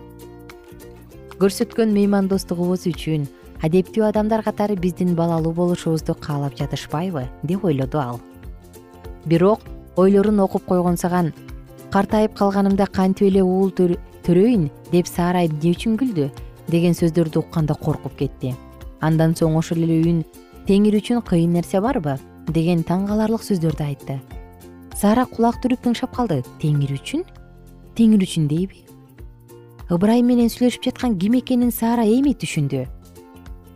Көрсөткөн 1.36 1.92
меймандостугубуз 1.92 2.86
үчүн 2.88 3.26
адептүү 3.60 4.06
адамдар 4.08 4.42
катары 4.42 4.76
биздин 4.76 5.12
балалуу 5.20 5.52
болушубузду 5.52 6.14
каалап 6.14 6.56
жатышпайбы 6.56 7.26
деп 7.42 7.64
ойлоду 7.64 8.00
ал. 8.00 8.20
Бирок 9.26 9.60
ойлорун 9.96 10.40
окуп 10.40 10.64
койгонсаган 10.64 11.34
картайып 11.90 12.38
калганымда 12.38 12.86
кантип 12.86 13.28
эле 13.28 13.42
уул 13.42 13.70
төрөйүн? 13.70 14.70
деп 14.92 15.06
саара 15.06 15.44
эмне 15.44 15.74
үчүн 15.74 15.98
күлдү 16.00 16.30
деген 16.68 16.94
сөздөрдү 16.94 17.40
укканда 17.42 17.74
коркуп 17.74 18.16
кетти. 18.18 18.54
Андан 19.00 19.34
соң 19.34 19.56
ошол 19.58 19.82
эле 19.82 20.00
үн 20.02 20.22
теңир 20.68 20.98
үчүн 21.00 21.22
кыйын 21.26 21.58
нерсе 21.58 21.80
барбы? 21.80 22.18
деген 22.48 22.82
таң 22.82 23.06
каларлык 23.06 23.42
сөздөрдү 23.46 23.84
айтты. 23.84 24.18
Саара 24.98 25.26
кулак 25.26 25.60
түрүп 25.62 25.84
тыңшап 25.84 26.14
калды. 26.16 26.42
Теңир 26.62 26.94
үчүн? 26.98 27.22
Теңир 27.96 28.24
үчүн 28.26 28.48
дейби? 28.50 28.82
Ыбырайым 29.90 30.26
менен 30.26 30.50
сүйлөшүп 30.50 30.88
жаткан 30.88 31.18
ким 31.18 31.38
экенин 31.38 31.70
саара 31.70 32.02
эми 32.06 32.34
түшүндү. 32.34 32.86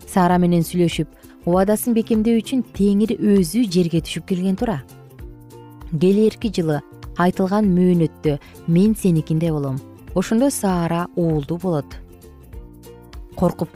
Саара 0.06 0.38
менен 0.38 0.64
сүйлөшүп 0.66 1.14
убадасын 1.46 1.94
бекемдөө 1.94 2.40
үчүн 2.40 2.62
теңир 2.74 3.14
өзү 3.16 3.66
жерге 3.70 4.00
түшүп 4.02 4.26
келген 4.32 4.56
тура 4.58 4.80
келэрки 6.02 6.50
жылы 6.56 6.80
айтылган 7.22 7.68
мөөнөттө 7.70 8.34
мен 8.76 8.96
сеникинде 8.98 9.52
болом 9.54 9.78
ошондо 10.18 10.50
саара 10.50 11.06
уулдуу 11.14 11.58
болот 11.62 11.86
коркуп 13.36 13.68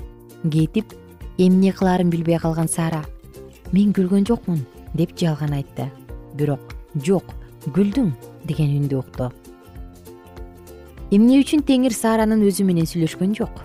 кетип 0.42 0.94
эмне 1.38 1.72
кылаарын 1.72 2.10
билбей 2.10 2.38
калган 2.38 2.68
саара 2.68 3.04
мен 3.72 3.92
күлгөн 3.92 4.26
жокмун 4.26 4.64
деп 4.94 5.12
жалган 5.18 5.52
айтты. 5.54 5.90
Бирок 6.34 6.74
жок 6.94 7.34
күлдүң 7.74 8.12
деген 8.44 8.76
үндү 8.80 8.98
укту. 8.98 9.30
Эмне 11.10 11.40
үчүн 11.42 11.62
теңир 11.66 11.94
сааранын 11.94 12.42
өзү 12.46 12.64
менен 12.64 12.88
сүйлөшкөн 12.88 13.34
жок? 13.36 13.62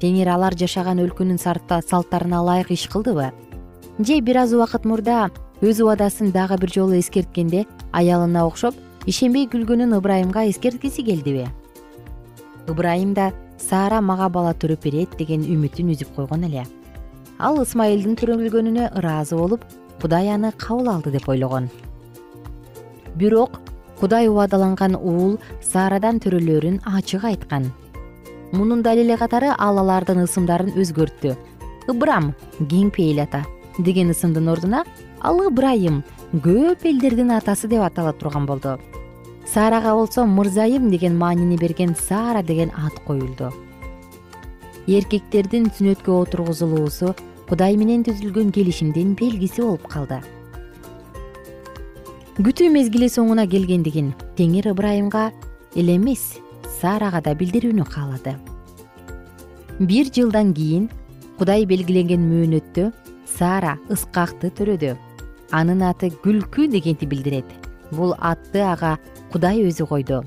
Теңир 0.00 0.32
алар 0.32 0.56
жашаган 0.58 1.00
өлкөнүн 1.04 1.38
салттарына 1.38 2.40
ылайык 2.42 2.72
иш 2.74 2.88
кылдыбы? 2.90 3.30
Же 3.98 4.20
бир 4.20 4.42
аз 4.42 4.52
убакыт 4.52 4.84
мурда 4.84 5.30
өз 5.60 5.82
убадасын 5.84 6.32
дагы 6.32 6.58
бир 6.58 6.72
жолу 6.72 6.98
эскерткенде 6.98 7.66
аялына 7.92 8.46
окшоп 8.48 8.74
ишенбей 9.06 9.46
күлгөнүн 9.46 9.94
ыбырайымга 9.98 10.48
эскерткиси 10.50 11.04
келдиби? 11.04 11.46
Ыбырайым 12.66 13.14
да 13.14 13.30
саара 13.58 14.00
мага 14.00 14.28
бала 14.28 14.52
төрөп 14.54 14.84
берет 14.84 15.16
деген 15.18 15.44
үмүтүн 15.44 15.92
үзүп 15.94 16.14
койгон 16.16 16.44
эле. 16.48 16.64
Ал 17.38 17.60
ысмайылдын 17.62 18.16
төрөлгөнүнө 18.20 18.90
ыраазы 18.98 19.36
болуп 19.36 19.64
кудай 20.00 20.30
аны 20.30 20.52
кабыл 20.58 20.88
алды 20.94 21.10
деп 21.10 21.28
ойлогон. 21.28 21.70
Бирок 23.16 23.60
кудай 24.00 24.28
убадаланган 24.28 24.96
уул 24.96 25.38
саарадан 25.60 26.20
төрөлөрүн 26.20 26.80
ачык 26.84 27.24
айткан. 27.24 27.72
Мунун 28.52 28.82
далили 28.82 29.16
катары 29.16 29.54
ал 29.58 29.78
алардын 29.78 30.24
ысымдарын 30.26 30.74
өзгөрттү. 30.76 31.36
Ыбрам 31.88 32.34
кең 32.70 32.90
пейил 32.94 33.22
ата 33.24 33.44
деген 33.78 34.10
ысымдын 34.12 34.48
ордуна 34.52 34.84
ал 35.20 35.40
ыбрайым 35.46 36.02
көп 36.32 36.84
элдердин 36.88 37.32
атасы 37.36 37.68
деп 37.68 37.82
атала 37.82 38.12
турган 38.12 38.46
болду 38.46 38.78
саарага 39.46 39.94
болсо 39.94 40.24
мырзайым 40.26 40.90
деген 40.90 41.18
маанини 41.18 41.56
берген 41.56 41.94
саара 41.96 42.42
деген 42.42 42.70
ат 42.76 42.98
коюлду. 43.06 43.52
Эркектердин 44.86 45.70
сүннөткө 45.70 46.12
отургузулуусу 46.22 47.14
кудай 47.48 47.76
менен 47.76 48.02
түзүлгөн 48.06 48.50
келишимдин 48.52 49.14
белгиси 49.14 49.62
болуп 49.62 49.86
калды. 49.88 50.22
Күтүү 52.38 52.70
мезгили 52.72 53.10
соңуна 53.12 53.44
келгендигин 53.46 54.14
теңир 54.38 54.70
ыбырайымга 54.72 55.30
эле 55.76 55.98
эмес 55.98 56.40
саарага 56.80 57.20
да 57.20 57.34
билдирүүнү 57.36 57.84
каалады. 57.92 58.38
Бир 59.78 60.08
жылдан 60.08 60.54
кийин 60.56 60.88
кудай 61.38 61.66
белгиленген 61.68 62.24
мөөнөттө 62.30 62.90
саара 63.36 63.76
ыскакты 63.92 64.50
төрөдү. 64.50 64.96
Анын 65.52 65.82
аты 65.84 66.08
күлкү 66.24 66.68
дегенди 66.72 67.06
билдирет. 67.06 67.48
Бул 67.92 68.14
атты 68.18 68.64
ага 68.64 68.96
кудай 69.32 69.62
өзү 69.64 69.86
койду. 69.88 70.22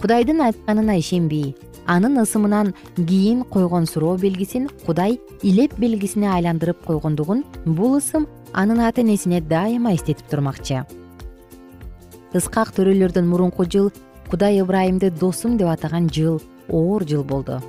Кудайдын 0.00 0.40
айтканына 0.46 0.96
ишенбей 0.98 1.54
анын 1.86 2.16
ысымынан 2.22 2.74
кийин 2.96 3.44
койгон 3.44 3.86
суроо 3.86 4.16
белгисин 4.16 4.68
кудай 4.86 5.20
илеп 5.42 5.78
белгисине 5.78 6.28
айландырып 6.32 6.84
койгондугун 6.86 7.44
бул 7.64 7.98
ысым 7.98 8.26
анын 8.52 8.80
ата 8.80 9.02
энесине 9.02 9.40
дайыма 9.40 9.94
эстетип 9.94 10.26
турмакчы. 10.30 10.84
Ыскак 12.32 12.72
төрөлөрдөн 12.76 13.28
мурунку 13.28 13.64
жыл 13.64 13.92
кудай 14.30 14.60
ыбрайымды 14.62 15.10
досум 15.10 15.56
деп 15.58 15.68
атаган 15.68 16.08
жыл 16.08 16.40
оор 16.68 17.04
жыл 17.04 17.22
болду. 17.22 17.60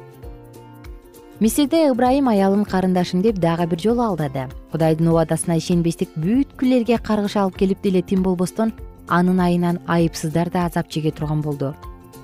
Мисирде 1.39 1.91
ыбрайым 1.91 2.29
аялын 2.29 2.63
карындашым 2.63 3.21
деп 3.21 3.39
дагы 3.43 3.67
бир 3.67 3.79
жолу 3.79 4.01
алдады. 4.01 4.47
Кудайдын 4.71 5.09
убадасына 5.11 5.57
ишенбестик 5.57 6.09
бүткүл 6.15 6.85
каргыш 7.03 7.35
алып 7.35 7.57
келип 7.57 7.81
деле 7.81 8.01
тим 8.01 8.23
болбостон 8.23 8.71
анын 9.07 9.39
айынан 9.39 9.79
айыпсыздар 9.87 10.49
да 10.49 10.65
азап 10.65 10.89
чеге 10.89 11.11
турган 11.11 11.41
болду. 11.41 11.75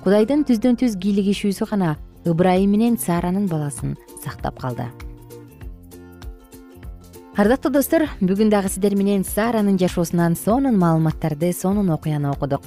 Кудайдын 0.04 0.44
түздөн 0.44 0.78
түз 0.80 0.98
кийлигишүүсү 0.98 1.70
гана 1.70 1.96
ыбрайым 2.24 2.70
менен 2.70 2.98
сааранын 2.98 3.46
баласын 3.46 3.96
сактап 4.24 4.58
калды. 4.60 4.88
Ардактуу 7.32 7.72
достор 7.72 8.08
бүгүн 8.20 8.50
дагы 8.52 8.68
сиздер 8.68 8.94
менен 8.94 9.24
сааранын 9.24 9.78
жашоосунан 9.80 10.36
сонун 10.36 10.76
маалыматтарды 10.78 11.52
сонун 11.56 11.88
окуяны 11.94 12.28
окудук. 12.28 12.60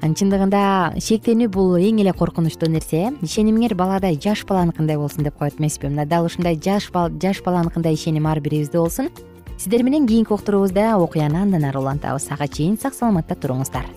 Чындыгында 0.00 0.94
шектенүү 1.02 1.48
бул 1.52 1.74
эң 1.76 1.98
эле 2.00 2.14
коркунучтуу 2.14 2.70
нерсе 2.70 3.10
ишенимиңер 3.20 3.74
баладай 3.74 4.14
жаш 4.14 4.44
баланыкындай 4.46 4.96
болсун 4.96 5.26
деп 5.26 5.36
коет 5.36 5.58
эмеспи. 5.58 5.90
Мына 5.90 6.06
дал 6.06 6.24
ушундай 6.24 6.56
жаш 6.56 6.88
баланыкындай 6.92 7.94
ишеним 7.94 8.26
ар 8.26 8.40
бирибизде 8.40 8.78
болсун 8.78 9.10
сиздер 9.58 9.82
менен 9.82 10.06
кийинки 10.06 10.32
уктуруубузда 10.32 10.96
окуяны 11.02 11.42
андан 11.42 11.64
ары 11.66 11.80
улантабыз 11.80 12.28
ага 12.30 12.46
чейин 12.46 12.78
сак 12.78 12.94
саламатта 12.94 13.34
туруңуздар. 13.34 13.90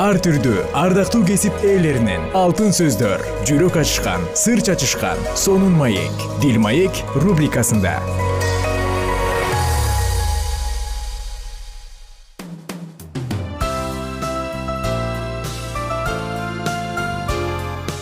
Ар 0.00 0.16
түрдүү 0.24 0.62
ардактуу 0.80 1.26
кесип 1.28 1.60
ээлеринен 1.60 2.30
алтын 2.32 2.72
сөздөр 2.72 3.20
жүрөк 3.44 3.76
ачышкан 3.82 4.24
сыр 4.32 4.64
чачышкан 4.64 5.20
сонун 5.36 5.76
маек 5.76 6.24
дил 6.40 6.56
маек 6.56 7.04
рубрикасында 7.20 7.98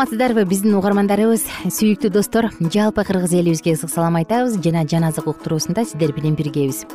саламатсыздарбы 0.00 0.46
биздин 0.48 0.78
угармандарыбыз? 0.78 1.42
Сүйүктүү 1.76 2.08
достор 2.14 2.46
жалпы 2.72 3.02
кыргыз 3.04 3.34
элибизге 3.36 3.74
ысык 3.74 3.90
салам 3.92 4.14
айтабыз 4.16 4.54
жана 4.64 4.86
жан 4.88 5.04
азык 5.04 5.26
уктуруусунда 5.28 5.84
сиздер 5.84 6.14
менен 6.16 6.38
биргебиз. 6.38 6.86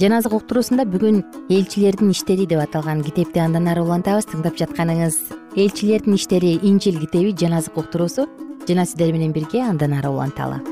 Жана 0.00 0.22
азык 0.22 0.32
уктуруусунда 0.38 0.86
бүгүн 0.88 1.18
элчилердин 1.52 2.14
иштери 2.14 2.46
деп 2.48 2.62
аталган 2.62 3.02
китепти 3.04 3.42
андан 3.44 3.68
ары 3.68 3.82
улантабыз 3.84 4.30
тыңдап 4.30 4.56
жатканыңыз. 4.56 5.18
Элчилердин 5.52 6.16
иштери 6.16 6.54
инжил 6.62 6.96
китеби 7.02 7.34
жана 7.36 7.58
азык 7.60 7.76
уктуруусу 7.76 8.24
жана 8.64 8.86
сиздер 8.86 9.12
менен 9.12 9.36
бирге 9.36 9.60
андан 9.60 9.92
ары 9.92 10.08
уланталы. 10.08 10.62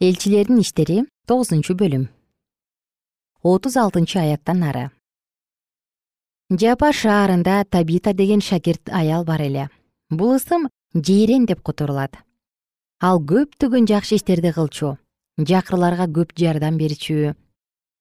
Элчилердин 0.00 0.58
иштери 0.58 1.04
тогузунчу 1.28 1.78
бөлүм. 1.78 2.08
Отуз 3.44 3.76
алтынчы 3.76 4.18
аяттан 4.18 4.64
ары 4.64 4.90
жапа 6.50 6.92
шаарында 6.92 7.64
табита 7.70 8.12
деген 8.12 8.40
шакирт 8.40 8.90
аял 8.92 9.24
бар 9.24 9.40
эле. 9.40 9.68
Бул 10.10 10.36
ысым 10.36 10.68
жейрен 10.94 11.46
деп 11.46 11.62
которулат. 11.62 12.18
Ал 13.00 13.20
көптөгөн 13.20 13.88
жакшы 13.88 14.16
иштерди 14.16 14.52
кылчу 14.52 14.98
жакырларга 15.38 16.06
көп 16.06 16.34
жардам 16.38 16.76
берчү. 16.78 17.34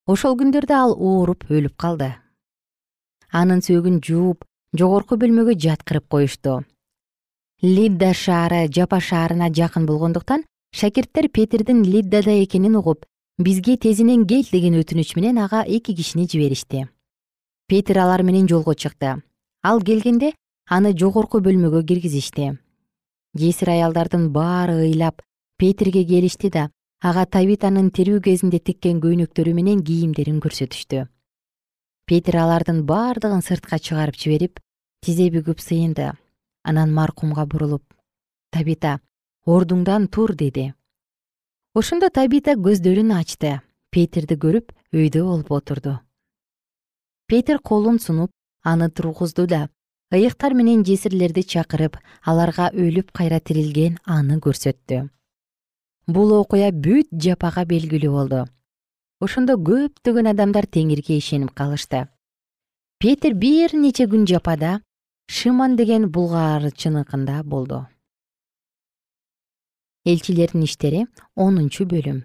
Ошол 0.05 0.35
күндөрдө 0.37 0.75
ал 0.75 0.93
ооруп 0.93 1.47
өлүп 1.49 1.75
калды. 1.77 2.13
Анын 3.31 3.63
сөөгүн 3.65 4.01
жууп 4.03 4.43
жогорку 4.77 5.17
бөлмөгө 5.17 5.55
жаткырып 5.57 6.07
коюшту. 6.07 6.63
Лидда 7.61 8.13
шаары 8.13 8.67
жапа 8.67 8.99
шаарына 8.99 9.49
жакын 9.49 9.87
болгондуктан 9.87 10.43
шакирттер 10.75 11.29
петирдин 11.29 11.81
лиддада 11.83 12.35
экенин 12.43 12.75
угуп 12.75 13.05
бизге 13.39 13.77
тезинен 13.77 14.27
кел 14.27 14.43
деген 14.51 14.75
өтүнүч 14.81 15.15
менен 15.15 15.39
ага 15.39 15.63
эки 15.65 15.95
кишини 15.95 16.27
жиберишти 16.27 16.89
петир 17.73 17.97
алар 17.97 18.21
менен 18.21 18.45
жолго 18.47 18.75
чыкты. 18.75 19.23
Ал 19.63 19.79
келгенде 19.81 20.35
аны 20.69 20.91
жогорку 20.93 21.39
бөлмөгө 21.41 21.79
киргизишти. 21.89 22.51
Жесир 23.33 23.71
аялдардын 23.73 24.27
баары 24.29 24.75
ыйлап 24.85 25.23
петирге 25.57 26.03
келишти 26.05 26.51
да 26.53 26.67
ага 27.01 27.23
табитанын 27.25 27.89
тирүү 27.89 28.19
кезинде 28.27 28.59
тиккен 28.59 28.99
көйнөктөрү 29.01 29.55
менен 29.57 29.81
кийимдерин 29.81 30.37
көрсөтүштү. 30.45 31.07
Петир 32.05 32.37
алардын 32.43 32.85
бардыгын 32.85 33.41
сыртка 33.41 33.81
чыгарып 33.81 34.21
жиберип 34.21 34.61
тизе 35.01 35.31
бүгүп 35.33 35.57
сыйынды. 35.57 36.13
Анан 36.61 36.93
маркумга 36.93 37.49
бурулуп 37.49 37.97
табита 38.53 38.99
ордуңдан 39.47 40.11
тур 40.13 40.37
деди. 40.37 40.75
Ошондо 41.73 42.13
табита 42.13 42.53
көздөрүн 42.53 43.17
ачты. 43.17 43.61
Петирди 43.89 44.37
көрүп 44.37 44.69
өйдө 44.93 45.25
болуп 45.25 45.49
отурду 45.57 45.99
петир 47.27 47.59
колун 47.59 47.99
сунуп 47.99 48.31
аны 48.63 48.89
тургузду 48.89 49.47
да 49.47 49.69
ыйыктар 50.13 50.53
менен 50.53 50.83
жесирлерди 50.85 51.41
чакырып 51.41 51.97
аларга 52.21 52.69
өлүп 52.73 53.11
кайра 53.17 53.39
тирилген 53.39 53.97
аны 54.05 54.37
көрсөттү. 54.37 55.07
Бул 56.07 56.33
окуя 56.37 56.71
бүт 56.71 57.09
жапага 57.25 57.63
белгилүү 57.65 58.11
болду. 58.11 58.43
Ошондо 59.23 59.55
көптөгөн 59.69 60.29
адамдар 60.33 60.67
теңирге 60.67 61.17
ишенип 61.17 61.53
калышты. 61.55 62.07
Петир 62.99 63.33
бир 63.33 63.73
нече 63.73 64.05
күн 64.11 64.27
жапада 64.27 64.81
шыман 65.27 65.77
деген 65.79 66.09
булгаарчыныкында 66.11 67.41
болду. 67.43 67.85
Элчилердин 70.05 70.67
иштери 70.67 71.07
онунчу 71.35 71.87
бөлүм 71.87 72.21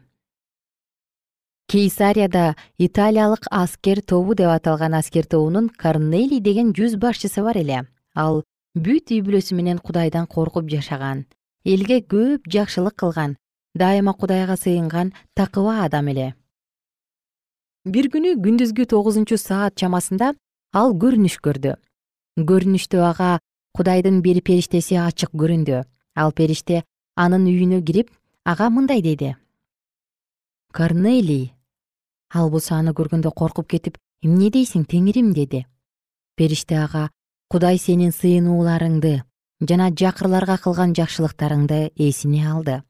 кейсарияда 1.68 2.57
италиялык 2.78 3.44
аскер 3.50 4.00
тобу 4.00 4.35
деп 4.35 4.48
аталган 4.48 4.94
аскер 4.94 5.26
тобунун 5.26 5.68
корнелий 5.68 6.40
деген 6.40 6.72
жүз 6.72 6.96
башчысы 6.96 7.42
бар 7.44 7.59
эле. 7.61 7.83
Ал 8.14 8.42
бүт 8.74 9.12
үй 9.12 9.20
бүлөсү 9.20 9.54
менен 9.54 9.78
кудайдан 9.78 10.26
коркуп 10.26 10.70
жашаган 10.72 11.26
элге 11.64 12.00
көп 12.00 12.48
жакшылык 12.48 12.96
кылган 12.96 13.37
дайыма 13.74 14.14
кудайга 14.14 14.57
сыйынган 14.57 15.12
такыба 15.37 15.85
адам 15.85 16.09
эле. 16.09 16.35
Бир 17.85 18.09
күнү 18.09 18.40
күндүзгү 18.40 18.87
тогузунчу 18.88 19.37
саат 19.37 19.76
чамасында 19.76 20.33
ал 20.72 20.94
көрүнүш 20.96 21.37
көрдү. 21.44 21.74
Көрүнүштө 22.40 23.02
ага 23.04 23.40
кудайдын 23.76 24.22
бир 24.22 24.40
периштеси 24.40 24.96
ачык 24.96 25.37
көрүндү. 25.37 25.85
Ал 26.16 26.33
периште 26.33 26.85
анын 27.14 27.44
үйүнө 27.44 27.83
кирип 27.85 28.09
ага 28.44 28.70
мындай 28.70 29.04
деди 29.04 29.35
корнелий 30.72 31.52
ал 32.34 32.50
болсо 32.50 32.74
аны 32.74 32.92
көргөндө 32.92 33.32
коркуп 33.32 33.68
кетип 33.68 33.96
эмне 34.22 34.50
дейсиң 34.50 34.84
теңирим? 34.84 35.32
деди. 35.32 35.66
Периште 36.36 36.76
ага 36.78 37.10
кудай 37.48 37.78
сенин 37.78 38.12
сыйынууларыңды 38.12 39.22
жана 39.68 39.90
жакырларга 39.90 40.58
кылган 40.58 40.94
жакшылыктарыңды 40.94 41.92
эсине 41.96 42.44
алды 42.48 42.82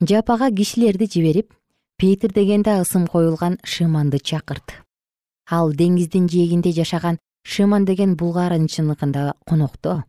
жапага 0.00 0.50
кишилерди 0.50 1.08
жиберип 1.10 1.52
петир 1.98 2.32
дегенде 2.32 2.80
ысым 2.80 3.06
коюлган 3.06 3.58
шыманды 3.64 4.20
чакырт. 4.20 4.84
Ал 5.50 5.72
деңиздин 5.72 6.28
жээгинде 6.28 6.72
жашаган 6.72 7.18
шыман 7.42 7.84
деген 7.84 8.14
булгаарчыныкында 8.16 9.34
конокто. 9.44 10.04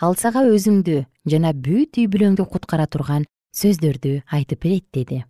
Ал 0.00 0.14
сага 0.16 0.44
өзүңдү 0.44 1.06
жана 1.24 1.54
бүт 1.54 1.96
үй 1.96 2.06
бүлөңдү 2.12 2.44
куткара 2.44 2.86
турган 2.86 3.24
сөздөрдү 3.56 4.22
айтып 4.28 4.62
берет 4.62 4.86
деди 4.92 5.24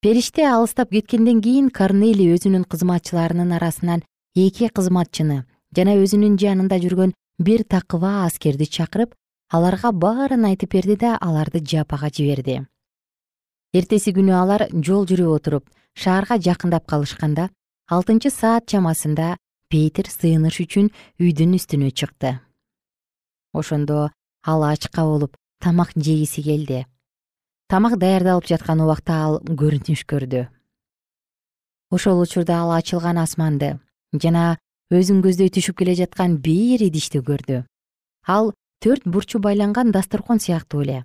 периште 0.00 0.46
алыстап 0.46 0.90
кеткенден 0.90 1.40
кийин 1.40 1.70
корнелий 1.70 2.34
өзүнүн 2.34 2.64
кызматчыларынын 2.70 3.52
арасынан 3.56 4.02
эки 4.34 4.68
кызматчыны 4.68 5.44
жана 5.76 5.96
өзүнүн 6.02 6.36
жанында 6.40 6.78
жүргөн 6.82 7.14
бир 7.38 7.64
такыба 7.64 8.24
аскерди 8.24 8.68
чакырып 8.76 9.14
аларга 9.52 9.92
баарын 9.92 10.44
айтып 10.50 10.72
берди 10.72 10.96
да 10.96 11.16
аларды 11.20 11.60
жапага 11.60 12.10
жиберди. 12.10 12.64
Эртеси 13.72 14.12
күнү 14.16 14.34
алар 14.36 14.68
жол 14.72 15.06
жүрүп 15.08 15.32
отуруп 15.36 15.70
шаарга 15.94 16.38
жакындап 16.40 16.86
калышканда 16.86 17.50
алтынчы 17.88 18.30
саат 18.30 18.66
чамасында 18.68 19.36
петир 19.70 20.10
сыйыныш 20.10 20.60
үчүн 20.64 20.90
үйдүн 21.20 21.56
үстүнө 21.58 21.90
чыкты. 21.90 22.38
Ошондо 23.52 24.10
ал 24.44 24.62
ачка 24.64 25.04
болуп 25.04 25.36
тамак 25.60 25.92
жегиси 25.96 26.42
келди 26.42 26.84
тамак 27.68 27.98
даярдалып 27.98 28.46
жаткан 28.46 28.80
убакта 28.84 29.16
ал 29.24 29.40
көрүнүш 29.42 30.04
көрдү. 30.06 30.46
Ошол 31.90 32.22
учурда 32.22 32.60
ал 32.62 32.70
ачылган 32.76 33.18
асманды 33.18 33.78
жана 34.14 34.58
өзүн 34.94 35.22
көздөй 35.24 35.50
түшүп 35.50 35.82
келе 35.82 35.96
жаткан 35.98 36.38
бир 36.38 36.82
идишти 36.86 37.18
көрдү. 37.18 37.64
Ал 38.26 38.52
төрт 38.82 39.02
бурчу 39.04 39.40
байланган 39.42 39.90
дасторкон 39.90 40.38
сыяктуу 40.38 40.82
эле. 40.82 41.04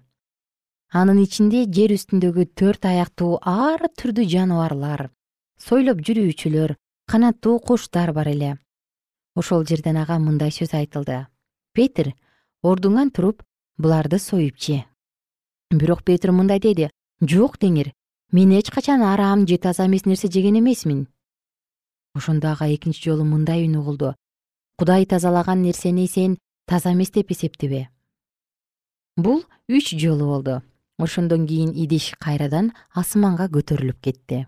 Анын 0.93 1.23
ичинде 1.23 1.65
жер 1.65 1.95
үстүндөгү 1.95 2.51
төрт 2.53 2.85
аяктуу 2.85 3.39
ар 3.41 3.87
түрдүү 3.97 4.27
жаныбарлар 4.29 5.09
сойлоп 5.57 6.01
жүрүүчүлөр 6.05 6.75
канаттуу 7.07 7.59
куштар 7.59 8.13
бар 8.13 8.29
эле. 8.33 8.57
Ошол 9.35 9.65
жерден 9.65 9.97
ага 9.97 10.19
мындай 10.19 10.51
сөз 10.51 10.75
айтылды. 10.77 11.25
Петир 11.73 12.13
ордуңан 12.61 13.09
туруп 13.09 13.41
буларды 13.77 14.19
союп 14.19 14.59
же 14.59 14.83
бирок 15.71 16.03
петир 16.03 16.31
мындай 16.31 16.59
деди 16.59 16.89
жок 17.21 17.57
теңир 17.57 17.93
мен 18.31 18.51
эч 18.59 18.69
качан 18.71 19.01
арам 19.01 19.47
же 19.47 19.57
таза 19.57 19.87
эмес 19.87 20.05
нерсе 20.05 20.27
жеген 20.27 20.59
эмесмин 20.59 21.07
ошондо 22.13 22.51
ага 22.51 22.67
экинчи 22.75 23.09
жолу 23.09 23.23
мындай 23.23 23.65
үн 23.67 23.77
угулду 23.77 24.15
кудай 24.77 25.05
тазалаган 25.05 25.61
нерсени 25.61 26.07
сен 26.07 26.37
таза 26.67 26.93
эмес 26.93 27.11
деп 27.11 27.31
эсептебе 27.31 27.89
бул 29.17 29.43
үч 29.67 29.95
жолу 29.97 30.27
болду. 30.27 30.61
Ошондон 30.97 31.47
кийин 31.47 31.71
идиш 31.73 32.13
кайрадан 32.19 32.73
асманга 32.93 33.47
көтөрүлүп 33.49 34.01
кетти. 34.05 34.45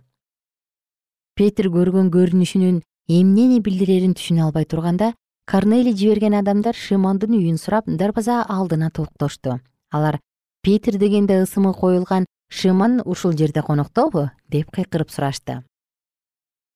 Петир 1.34 1.72
көргөн 1.74 2.12
көрүнүшүнүн 2.14 2.82
эмнени 3.10 3.60
билдирерин 3.60 4.14
түшүнө 4.14 4.44
албай 4.46 4.68
турганда 4.70 5.14
корнелий 5.50 5.96
жиберген 5.98 6.36
адамдар 6.38 6.78
шымандын 6.78 7.34
үйүн 7.40 7.58
сурап 7.58 7.88
дарбаза 7.88 8.44
алдына 8.44 8.92
токтошту 8.94 9.58
алар 9.90 10.20
петир 10.64 10.98
дегенде 10.98 11.44
ысымы 11.44 11.74
коюлган 11.74 12.26
шыман 12.50 13.02
ушул 13.06 13.34
жерде 13.38 13.62
коноктобу? 13.62 14.32
деп 14.48 14.72
кыйкырып 14.72 15.12
сурашты. 15.12 15.64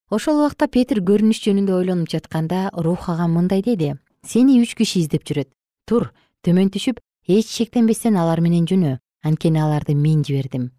Ошол 0.10 0.44
убакта 0.44 0.68
петир 0.68 1.00
көрүнүш 1.00 1.40
жөнүндө 1.46 1.74
ойлонуп 1.80 2.10
жатканда 2.12 2.70
рух 2.74 3.10
ага 3.10 3.28
мындай 3.28 3.64
деди. 3.64 3.96
Сени 4.24 4.62
үч 4.62 4.76
киши 4.76 5.00
издеп 5.00 5.24
жүрөт. 5.24 5.50
Тур 5.88 6.12
төмөн 6.44 6.70
түшүп 6.70 7.00
эч 7.28 7.48
шектенбестен 7.48 8.18
алар 8.20 8.42
менен 8.42 8.68
жөнө. 8.68 8.98
Анткени 9.24 9.60
аларды 9.64 9.96
мен 9.96 10.24
жибердим 10.24 10.72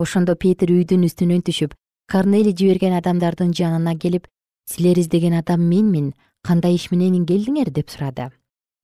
ошондо 0.00 0.34
петир 0.42 0.72
үйдүн 0.72 1.04
үстүнөн 1.04 1.42
түшүп 1.44 1.74
корнелий 2.10 2.56
жиберген 2.56 2.96
адамдардын 2.96 3.52
жанына 3.56 3.92
келип 4.00 4.26
силер 4.70 4.98
издеген 4.98 5.36
адам 5.36 5.66
менмин. 5.68 6.14
Кандай 6.42 6.74
иш 6.74 6.88
менен 6.90 7.26
келдиңер? 7.28 7.68
деп 7.70 7.90
сурады. 7.90 8.30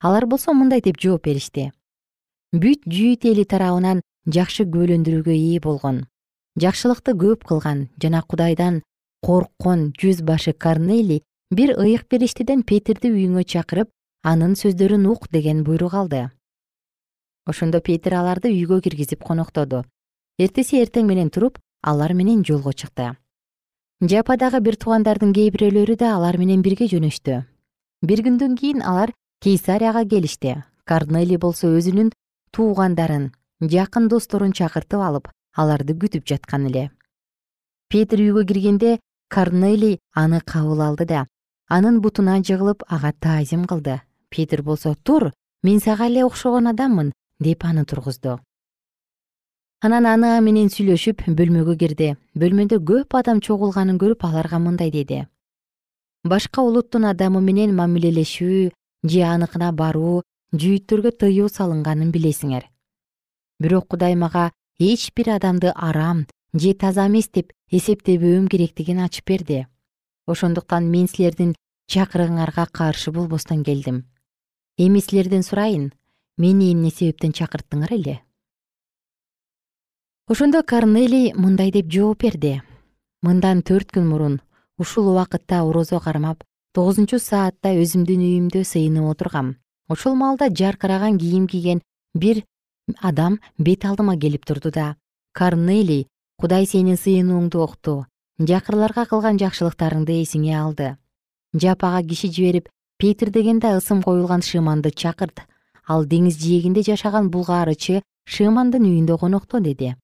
Алар 0.02 0.26
болсо 0.26 0.52
мындай 0.52 0.83
деп 0.85 1.00
жооп 1.00 1.24
беришти 1.24 1.70
бүт 2.52 2.87
жүйүт 2.87 3.26
эли 3.26 3.44
тарабынан 3.44 4.02
жакшы 4.26 4.66
күбөлөндүрүүгө 4.66 5.35
ээ 5.35 5.61
болгон. 5.61 6.04
Жакшылыкты 6.61 7.16
көп 7.18 7.44
кылган 7.44 7.88
жана 8.02 8.22
кудайдан 8.22 8.82
корккон 9.22 9.92
жүз 9.98 10.22
башы 10.22 10.52
корнелий 10.52 11.22
бир 11.50 11.74
ыйык 11.76 12.06
периштеден 12.09 12.62
петирди 12.62 13.11
үйүңө 13.11 13.44
чакырып 13.44 13.90
анын 14.22 14.54
сөздөрүн 14.54 15.06
ук 15.11 15.28
деген 15.30 15.64
буйрук 15.64 15.94
алды. 15.94 16.30
Ошондо 17.46 17.80
петир 17.80 18.14
аларды 18.14 18.50
үйгө 18.50 18.80
киргизип 18.82 19.22
коноктоду. 19.22 19.85
Эртеси 20.38 20.80
эртең 20.82 21.06
менен 21.06 21.30
туруп 21.30 21.59
алар 21.82 22.14
менен 22.14 22.42
жолго 22.44 22.72
чыкты. 22.72 23.16
Жападагы 24.02 24.61
бир 24.61 24.76
туугандардын 24.76 25.32
кээ 25.32 25.52
бирөөлөрү 25.54 25.96
да 25.96 26.16
алар 26.16 26.38
менен 26.38 26.62
бирге 26.62 26.88
жөнөштү. 26.90 27.44
Бир 28.02 28.22
күндөн 28.26 28.56
кийин 28.59 28.82
алар 28.82 29.14
кейсарияга 29.40 30.04
келишти. 30.04 30.64
Корнели 30.85 31.38
болсо 31.38 31.70
өзүнүн 31.78 32.11
туугандарын 32.56 33.24
жакын 33.60 34.08
досторун 34.08 34.52
чакыртып 34.56 35.02
алып 35.04 35.28
аларды 35.60 35.92
күтүп 35.92 36.24
жаткан 36.30 36.66
эле. 36.70 36.84
Петир 37.92 38.22
үйгө 38.24 38.46
киргенде 38.48 38.98
корнелий 39.28 39.98
аны 40.14 40.40
кабыл 40.40 40.80
алды 40.80 41.04
да 41.04 41.26
анын 41.68 42.00
бутуна 42.00 42.38
жыгылып 42.40 42.82
ага 42.88 43.12
таазим 43.12 43.66
кылды. 43.66 44.00
Петир 44.30 44.62
болсо 44.62 44.94
тур 44.94 45.32
мен 45.62 45.80
сага 45.80 46.06
эле 46.06 46.24
окшогон 46.24 46.66
адаммын 46.72 47.12
деп 47.40 47.64
аны 47.64 47.84
тургузду. 47.84 48.38
Анан 49.82 50.06
аны 50.06 50.40
менен 50.40 50.70
сүйлөшүп 50.72 51.26
бөлмөгө 51.28 51.76
кирди. 51.76 52.14
Бөлмөдө 52.34 52.80
көп 52.80 53.18
адам 53.20 53.40
чогулганын 53.40 53.98
көрүп 54.00 54.24
аларга 54.24 54.58
мындай 54.58 54.90
деди. 54.90 55.26
Башка 56.24 56.62
улуттун 56.62 57.04
адамы 57.04 57.42
менен 57.42 57.76
мамилелешүү 57.76 58.70
же 59.04 59.22
аныкына 59.22 59.72
баруу 59.72 60.22
жүйүттөргө 60.54 61.12
тыюу 61.18 61.48
салынганын 61.50 62.12
билесиңер. 62.14 62.68
Бирок 63.59 63.88
кудай 63.88 64.14
мага 64.14 64.52
эч 64.78 65.11
бир 65.16 65.30
адамды 65.37 65.72
арам 65.74 66.26
же 66.54 66.74
таза 66.74 67.06
эмес 67.09 67.28
деп 67.28 67.52
эсептебөөм 67.70 68.48
керектигин 68.48 69.00
ачып 69.00 69.26
берди. 69.26 69.66
Ошондуктан 70.26 70.90
мен 70.90 71.09
силердин 71.09 71.54
чакырыгыңарга 71.90 72.66
каршы 72.72 73.11
болбостон 73.12 73.64
келдим. 73.64 74.04
Эми 74.78 75.00
силерден 75.00 75.42
сурайын 75.42 75.92
мени 76.37 76.72
эмне 76.72 76.90
себептен 76.90 77.32
чакырттыңар 77.32 77.92
эле? 77.92 78.20
Ошондо 80.28 80.62
корнелий 80.62 81.32
мындай 81.35 81.70
деп 81.70 81.90
жооп 81.90 82.22
берди. 82.22 82.62
Мындан 83.22 83.62
төрт 83.62 83.90
күн 83.90 84.06
мурун 84.06 84.40
ушул 84.78 85.09
убакытта 85.09 85.62
орозо 85.62 86.00
кармап 86.00 86.44
тогузунчу 86.74 87.18
саатта 87.18 87.72
өзүмдүн 87.72 88.20
үйүмдө 88.26 88.64
сыйынып 88.64 89.09
отургам 89.12 89.54
ошол 89.88 90.14
маалда 90.14 90.49
жаркыраган 90.51 91.18
кийим 91.18 91.46
кийген 91.46 91.83
бир 92.14 92.44
адам 93.01 93.40
бет 93.59 93.85
алдыма 93.85 94.18
келип 94.18 94.44
турду 94.44 94.70
да. 94.70 94.96
Корнелий 95.33 96.09
кудай 96.38 96.66
сенин 96.66 96.96
сыйынууңду 96.96 97.62
укту 97.62 98.07
жакырларга 98.38 99.07
кылган 99.09 99.38
жакшылыктарыңды 99.40 100.20
эсиңе 100.22 100.57
алды. 100.61 100.96
Жапага 101.55 102.03
киши 102.07 102.29
жиберип 102.29 102.68
петир 102.99 103.31
деген 103.31 103.61
да 103.61 103.77
ысым 103.79 104.03
коюлган 104.03 104.42
шыманды 104.42 104.90
чакырт. 104.90 105.40
Ал 105.88 106.05
деңиз 106.05 106.37
жээгинде 106.37 106.83
жашаган 106.83 107.31
булгаарычы 107.31 108.03
шымандын 108.27 108.85
үйүндө 108.85 109.18
конокто 109.18 109.61
деди. 109.61 109.94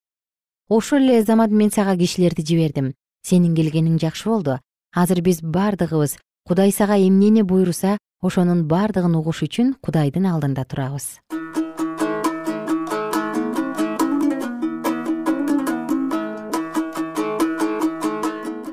Ошол 0.68 1.02
эле 1.02 1.22
замат 1.22 1.50
мен 1.50 1.70
сага 1.70 1.96
кишилерди 1.96 2.44
жибердим. 2.46 2.94
Сенин 3.22 3.54
келгениң 3.54 3.98
жакшы 4.00 4.28
болду. 4.30 4.60
Азыр 4.94 5.20
биз 5.20 5.42
бардыгыбыз. 5.42 6.16
Кудай 6.46 6.72
сага 6.72 6.96
эмнени 6.96 7.42
буйруса 7.42 7.98
ошонун 8.22 8.62
бардыгын 8.70 9.16
угуш 9.18 9.42
үчүн 9.48 9.74
кудайдын 9.82 10.30
алдында 10.30 10.62
турабыз. 10.64 11.18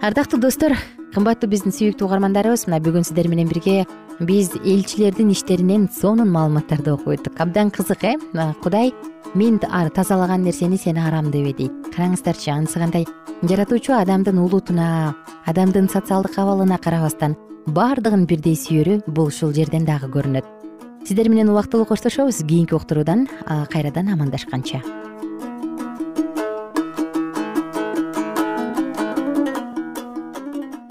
Ардактуу 0.05 0.39
достор 0.39 0.77
кымбаттуу 1.13 1.49
биздин 1.49 1.73
сүйүктүү 1.73 2.05
угармандарыбыз 2.07 2.67
мына 2.69 2.79
бүгүн 2.85 3.03
сиздер 3.03 3.27
менен 3.27 3.49
бирге 3.49 3.83
биз 4.21 4.53
элчилердин 4.61 5.33
иштеринен 5.33 5.89
сонун 5.93 6.29
маалыматтарды 6.33 6.93
окуп 6.93 7.17
өттүк 7.17 7.41
абдан 7.41 7.73
кызык 7.73 8.05
э? 8.05 8.15
Кудай 8.63 8.93
мен 9.33 9.59
тазалаган 9.59 10.43
нерсени 10.45 10.77
сен 10.77 10.97
арам 10.97 11.31
дебе 11.31 11.53
дейт 11.53 11.91
караңыздарчы 11.93 12.53
анысы 12.53 12.79
кандай 12.79 13.05
жаратуучу 13.43 13.97
адамдын 13.97 14.39
улутуна 14.39 15.15
адамдын 15.45 15.89
социалдык 15.89 16.37
абалына 16.37 16.77
карабастан 16.77 17.35
баардыгын 17.69 18.25
бирдей 18.25 18.55
сүйөрү 18.57 19.01
бул 19.07 19.29
ушул 19.29 19.53
жерден 19.53 19.85
дагы 19.85 20.09
көрүнөт. 20.11 20.45
Сиздер 21.05 21.29
менен 21.29 21.49
убактылуу 21.53 21.85
коштошобуз. 21.85 22.41
Кийинки 22.43 22.73
уктуруудан 22.73 23.27
кайрадан 23.71 24.09
амандашканча. 24.13 24.81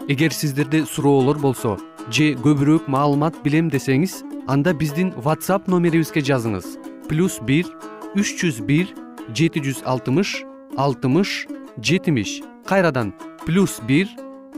Эгер 0.09 0.33
сиздерде 0.33 0.87
суроолор 0.87 1.39
болсо 1.39 1.77
же 2.11 2.33
көбүрөөк 2.41 2.89
маалымат 2.89 3.43
билем 3.45 3.69
десеңиз 3.69 4.23
анда 4.49 4.73
биздин 4.73 5.13
whatsapp 5.21 5.69
номерибизге 5.69 6.23
жазыңыз. 6.25 6.79
Плюс 7.09 7.41
бир 7.45 7.69
үч 8.17 8.39
жүз 8.41 8.63
бир 8.65 8.89
жети 9.35 9.61
жүз 9.61 9.85
алтымыш 9.85 10.45
алтымыш 10.77 11.47
жетимиш. 11.83 12.41
Кайрадан 12.65 13.13
плюс 13.45 13.81
бир 13.85 14.09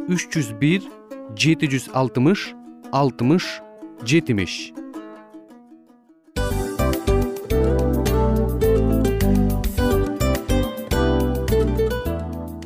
үч 0.06 0.30
жүз 0.30 0.54
бир 0.62 0.86
жети 1.36 1.68
жүз 1.70 1.90
алтымыш 1.94 2.52
алтымыш 2.92 3.60
жетимиш. 4.04 4.72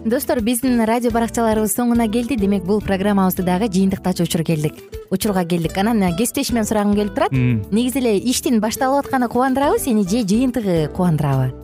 Достор 0.04 0.40
биздин 0.44 0.84
радио 0.84 1.10
баракчаларыбыз 1.10 1.72
соңуна 1.74 2.06
келди. 2.12 2.36
Демек 2.36 2.62
бул 2.68 2.82
программабызды 2.84 3.42
дагы 3.42 3.70
жыйынтыктаочу 3.72 4.28
учур 4.28 4.44
келдик. 4.44 4.78
Учурга 5.10 5.46
келдик. 5.48 5.76
Анан 5.80 6.14
кесиптешимен 6.14 6.68
сурагым 6.68 6.94
келип 6.94 7.14
турат. 7.16 7.32
Негизи 7.32 7.98
эле 8.04 8.18
иштин 8.18 8.60
башталып 8.60 9.06
атканы 9.06 9.28
кубандырабы 9.28 9.80
сени 9.80 10.04
же 10.04 10.22
жыйынтыгы 10.22 10.88
кубандырабы 10.94 11.63